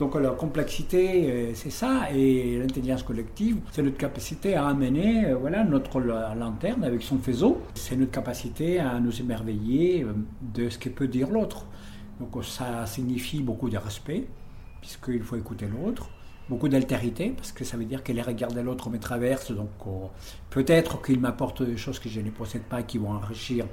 Donc 0.00 0.14
la 0.14 0.30
complexité, 0.30 1.30
euh, 1.30 1.50
c'est 1.52 1.68
ça, 1.68 2.10
et 2.10 2.56
l'intelligence 2.58 3.02
collective, 3.02 3.58
c'est 3.70 3.82
notre 3.82 3.98
capacité 3.98 4.54
à 4.54 4.66
amener 4.66 5.26
euh, 5.26 5.36
voilà, 5.36 5.62
notre 5.62 6.00
lanterne 6.00 6.84
avec 6.84 7.02
son 7.02 7.18
faisceau. 7.18 7.60
C'est 7.74 7.96
notre 7.96 8.10
capacité 8.10 8.80
à 8.80 8.98
nous 8.98 9.20
émerveiller 9.20 10.04
euh, 10.04 10.14
de 10.54 10.70
ce 10.70 10.78
que 10.78 10.88
peut 10.88 11.06
dire 11.06 11.28
l'autre. 11.28 11.66
Donc 12.18 12.42
ça 12.42 12.86
signifie 12.86 13.42
beaucoup 13.42 13.68
de 13.68 13.76
respect, 13.76 14.26
puisqu'il 14.80 15.22
faut 15.22 15.36
écouter 15.36 15.66
l'autre. 15.66 16.08
Beaucoup 16.48 16.70
d'altérité, 16.70 17.34
parce 17.36 17.52
que 17.52 17.64
ça 17.64 17.76
veut 17.76 17.84
dire 17.84 18.02
que 18.02 18.12
les 18.12 18.22
regards 18.22 18.52
de 18.52 18.60
l'autre 18.62 18.88
me 18.88 18.98
traversent. 18.98 19.52
Donc 19.52 19.68
peut-être 20.48 21.02
qu'il 21.02 21.20
m'apporte 21.20 21.62
des 21.62 21.76
choses 21.76 21.98
que 21.98 22.08
je 22.08 22.22
ne 22.22 22.30
possède 22.30 22.62
pas, 22.62 22.82
qui 22.82 22.96
vont 22.96 23.12
enrichir 23.12 23.66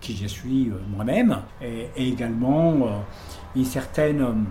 qui 0.00 0.16
je 0.16 0.26
suis 0.26 0.72
moi-même. 0.88 1.42
Et, 1.60 1.88
et, 1.94 2.08
également 2.08 3.04
une 3.54 3.64
certaine 3.64 4.46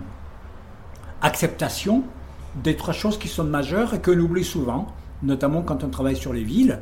acceptation 1.24 2.04
des 2.62 2.76
trois 2.76 2.92
choses 2.92 3.18
qui 3.18 3.28
sont 3.28 3.44
majeures 3.44 3.94
et 3.94 4.00
que 4.00 4.10
l'on 4.10 4.26
oublie 4.26 4.44
souvent, 4.44 4.86
notamment 5.22 5.62
quand 5.62 5.82
on 5.82 5.88
travaille 5.88 6.16
sur 6.16 6.32
les 6.32 6.44
villes, 6.44 6.80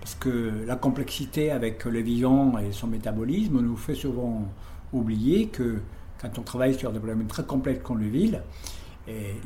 parce 0.00 0.14
que 0.14 0.64
la 0.66 0.76
complexité 0.76 1.50
avec 1.50 1.84
le 1.86 2.00
vivant 2.00 2.58
et 2.58 2.70
son 2.72 2.86
métabolisme 2.86 3.60
nous 3.60 3.76
fait 3.76 3.94
souvent 3.94 4.44
oublier 4.92 5.48
que 5.48 5.80
quand 6.20 6.38
on 6.38 6.42
travaille 6.42 6.74
sur 6.74 6.92
des 6.92 6.98
problèmes 6.98 7.26
très 7.26 7.44
complexes 7.44 7.82
comme 7.82 8.00
les 8.00 8.10
villes, 8.10 8.42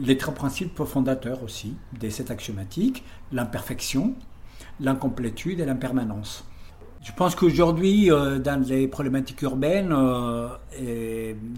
les 0.00 0.18
trois 0.18 0.34
principes 0.34 0.82
fondateurs 0.84 1.42
aussi 1.44 1.76
de 1.98 2.10
cette 2.10 2.32
axiomatique, 2.32 3.04
l'imperfection, 3.30 4.14
l'incomplétude 4.80 5.60
et 5.60 5.64
l'impermanence. 5.64 6.44
Je 7.02 7.10
pense 7.10 7.34
qu'aujourd'hui, 7.34 8.12
euh, 8.12 8.38
dans 8.38 8.64
les 8.64 8.86
problématiques 8.86 9.42
urbaines, 9.42 9.92
euh, 9.92 10.46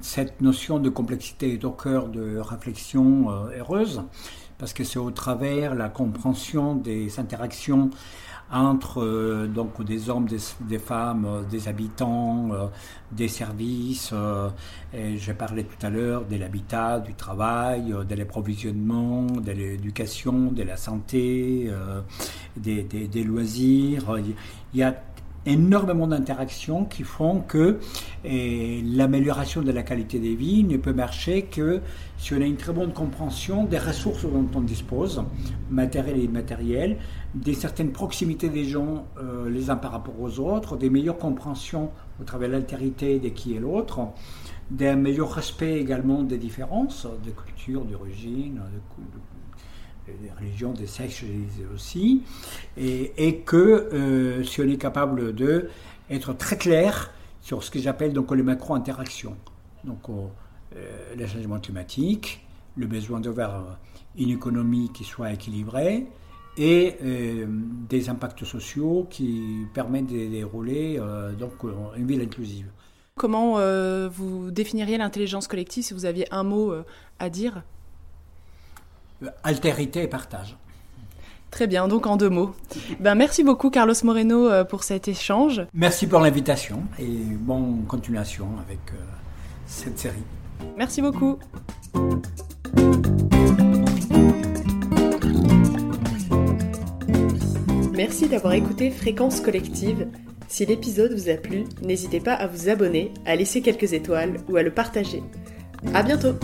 cette 0.01 0.41
notion 0.41 0.79
de 0.79 0.89
complexité 0.89 1.53
est 1.53 1.65
au 1.67 1.71
cœur 1.71 2.09
de 2.09 2.39
réflexions 2.39 3.31
euh, 3.31 3.59
heureuses, 3.59 4.03
parce 4.57 4.73
que 4.73 4.85
c'est 4.85 4.99
au 4.99 5.11
travers 5.11 5.75
la 5.75 5.91
compréhension 5.91 6.75
des 6.75 7.21
interactions 7.21 7.91
entre 8.51 9.47
donc 9.47 9.83
des 9.85 10.09
hommes, 10.11 10.29
des, 10.61 10.79
femmes, 10.79 11.45
des 11.51 11.67
habitants, 11.67 12.51
des 13.11 13.27
services. 13.27 14.13
je 14.93 15.33
parlais 15.33 15.65
tout 15.65 15.85
à 15.85 15.89
l'heure 15.89 16.25
de 16.27 16.37
l'habitat, 16.37 17.01
du 17.01 17.15
travail, 17.15 17.95
de 18.07 18.15
l'approvisionnement, 18.15 19.25
de 19.25 19.51
l'éducation, 19.51 20.53
de 20.53 20.63
la 20.63 20.77
santé, 20.77 21.71
des, 22.57 22.83
des, 22.83 23.09
des, 23.09 23.25
loisirs. 23.25 24.05
Il 24.75 24.79
y 24.79 24.83
a 24.83 24.95
énormément 25.47 26.07
d'interactions 26.07 26.85
qui 26.85 27.03
font 27.03 27.41
que 27.41 27.79
l'amélioration 28.25 29.63
de 29.63 29.73
la 29.73 29.83
qualité 29.83 30.19
des 30.19 30.35
vies 30.35 30.65
ne 30.65 30.77
peut 30.77 30.93
marcher 30.93 31.43
que 31.43 31.81
si 32.17 32.33
on 32.35 32.41
a 32.41 32.45
une 32.45 32.57
très 32.57 32.73
bonne 32.73 32.93
compréhension 32.93 33.65
des 33.65 33.79
ressources 33.79 34.25
dont 34.25 34.49
on 34.55 34.61
dispose, 34.61 35.23
matérielles 35.71 36.19
et 36.19 36.25
immatérielles, 36.25 36.99
des 37.35 37.55
certaines 37.55 37.93
proximités 37.93 38.49
des 38.49 38.65
gens 38.65 39.07
euh, 39.19 39.51
les 39.51 39.69
uns 39.71 39.77
par 39.77 39.93
rapport 39.93 40.19
aux 40.21 40.39
autres, 40.39 40.77
des 40.77 40.89
meilleures 40.89 41.19
compréhensions 41.19 41.91
au 42.21 42.25
travers 42.25 42.49
de 42.49 42.55
l'altérité 42.55 43.19
de 43.19 43.29
qui 43.29 43.57
est 43.57 43.61
l'autre, 43.61 44.01
d'un 44.71 44.97
meilleur 44.97 45.33
respect 45.33 45.81
également 45.81 46.23
des 46.23 46.39
différences 46.39 47.07
de 47.25 47.31
culture, 47.31 47.85
d'origine, 47.85 48.55
de, 48.55 49.19
des 50.07 50.31
religions, 50.39 50.73
des 50.73 50.87
sexes, 50.87 51.21
je 51.21 51.27
disais 51.27 51.67
aussi, 51.73 52.23
et, 52.77 53.37
que 53.47 53.57
euh, 53.57 54.45
si 54.45 54.61
on 54.61 54.65
est 54.65 54.77
capable 54.77 55.35
de 55.35 55.69
être 56.11 56.33
très 56.35 56.57
clair 56.57 57.13
sur 57.41 57.63
ce 57.63 57.71
que 57.71 57.79
j'appelle 57.79 58.13
donc 58.13 58.31
les 58.33 58.43
macro-interactions, 58.43 59.37
donc 59.85 60.09
euh, 60.09 61.15
le 61.17 61.27
changement 61.27 61.59
climatique, 61.59 62.45
le 62.77 62.87
besoin 62.87 63.21
d'avoir 63.21 63.79
une 64.17 64.31
économie 64.31 64.91
qui 64.93 65.05
soit 65.05 65.33
équilibrée 65.33 66.07
et 66.57 66.97
euh, 67.03 67.47
des 67.89 68.09
impacts 68.09 68.45
sociaux 68.45 69.07
qui 69.11 69.67
permettent 69.75 70.07
de 70.07 70.29
dérouler 70.29 71.01
donc 71.39 71.53
une 71.97 72.07
ville 72.07 72.23
inclusive. 72.23 72.67
Comment 73.17 73.59
vous 74.09 74.51
définiriez 74.51 74.99
l'intelligence 74.99 75.47
collective 75.47 75.85
si 75.85 75.95
vous 75.95 76.05
aviez 76.05 76.27
un 76.33 76.43
mot 76.43 76.75
à 77.19 77.31
dire? 77.31 77.63
Altérité 79.43 80.03
et 80.03 80.09
partage. 80.09 80.57
Très 81.51 81.69
bien, 81.69 81.87
donc 81.87 82.07
en 82.09 82.17
deux 82.17 82.31
mots. 82.31 82.53
Ben, 82.99 83.15
merci 83.15 83.45
beaucoup 83.45 83.71
Carlos 83.71 83.95
Moreno 84.03 84.49
euh, 84.49 84.65
pour 84.65 84.83
cet 84.83 85.07
échange. 85.07 85.63
Merci 85.73 86.09
pour 86.09 86.19
l'invitation 86.19 86.83
et 86.99 87.07
bonne 87.07 87.85
continuation 87.87 88.49
avec 88.67 88.81
euh, 88.93 88.97
cette 89.67 89.99
série. 89.99 90.25
Merci 90.77 91.01
beaucoup. 91.01 91.39
Merci 97.95 98.27
d'avoir 98.29 98.55
écouté 98.55 98.91
Fréquence 98.91 99.41
Collective. 99.41 100.09
Si 100.49 100.67
l'épisode 100.67 101.13
vous 101.13 101.29
a 101.29 101.35
plu, 101.35 101.65
n'hésitez 101.83 102.19
pas 102.19 102.35
à 102.35 102.49
vous 102.49 102.69
abonner, 102.69 103.13
à 103.27 103.37
laisser 103.37 103.63
quelques 103.63 103.93
étoiles 103.93 104.39
ou 104.49 104.57
à 104.57 104.63
le 104.65 104.73
partager. 104.73 105.23
À 105.95 106.03
bientôt! 106.03 106.35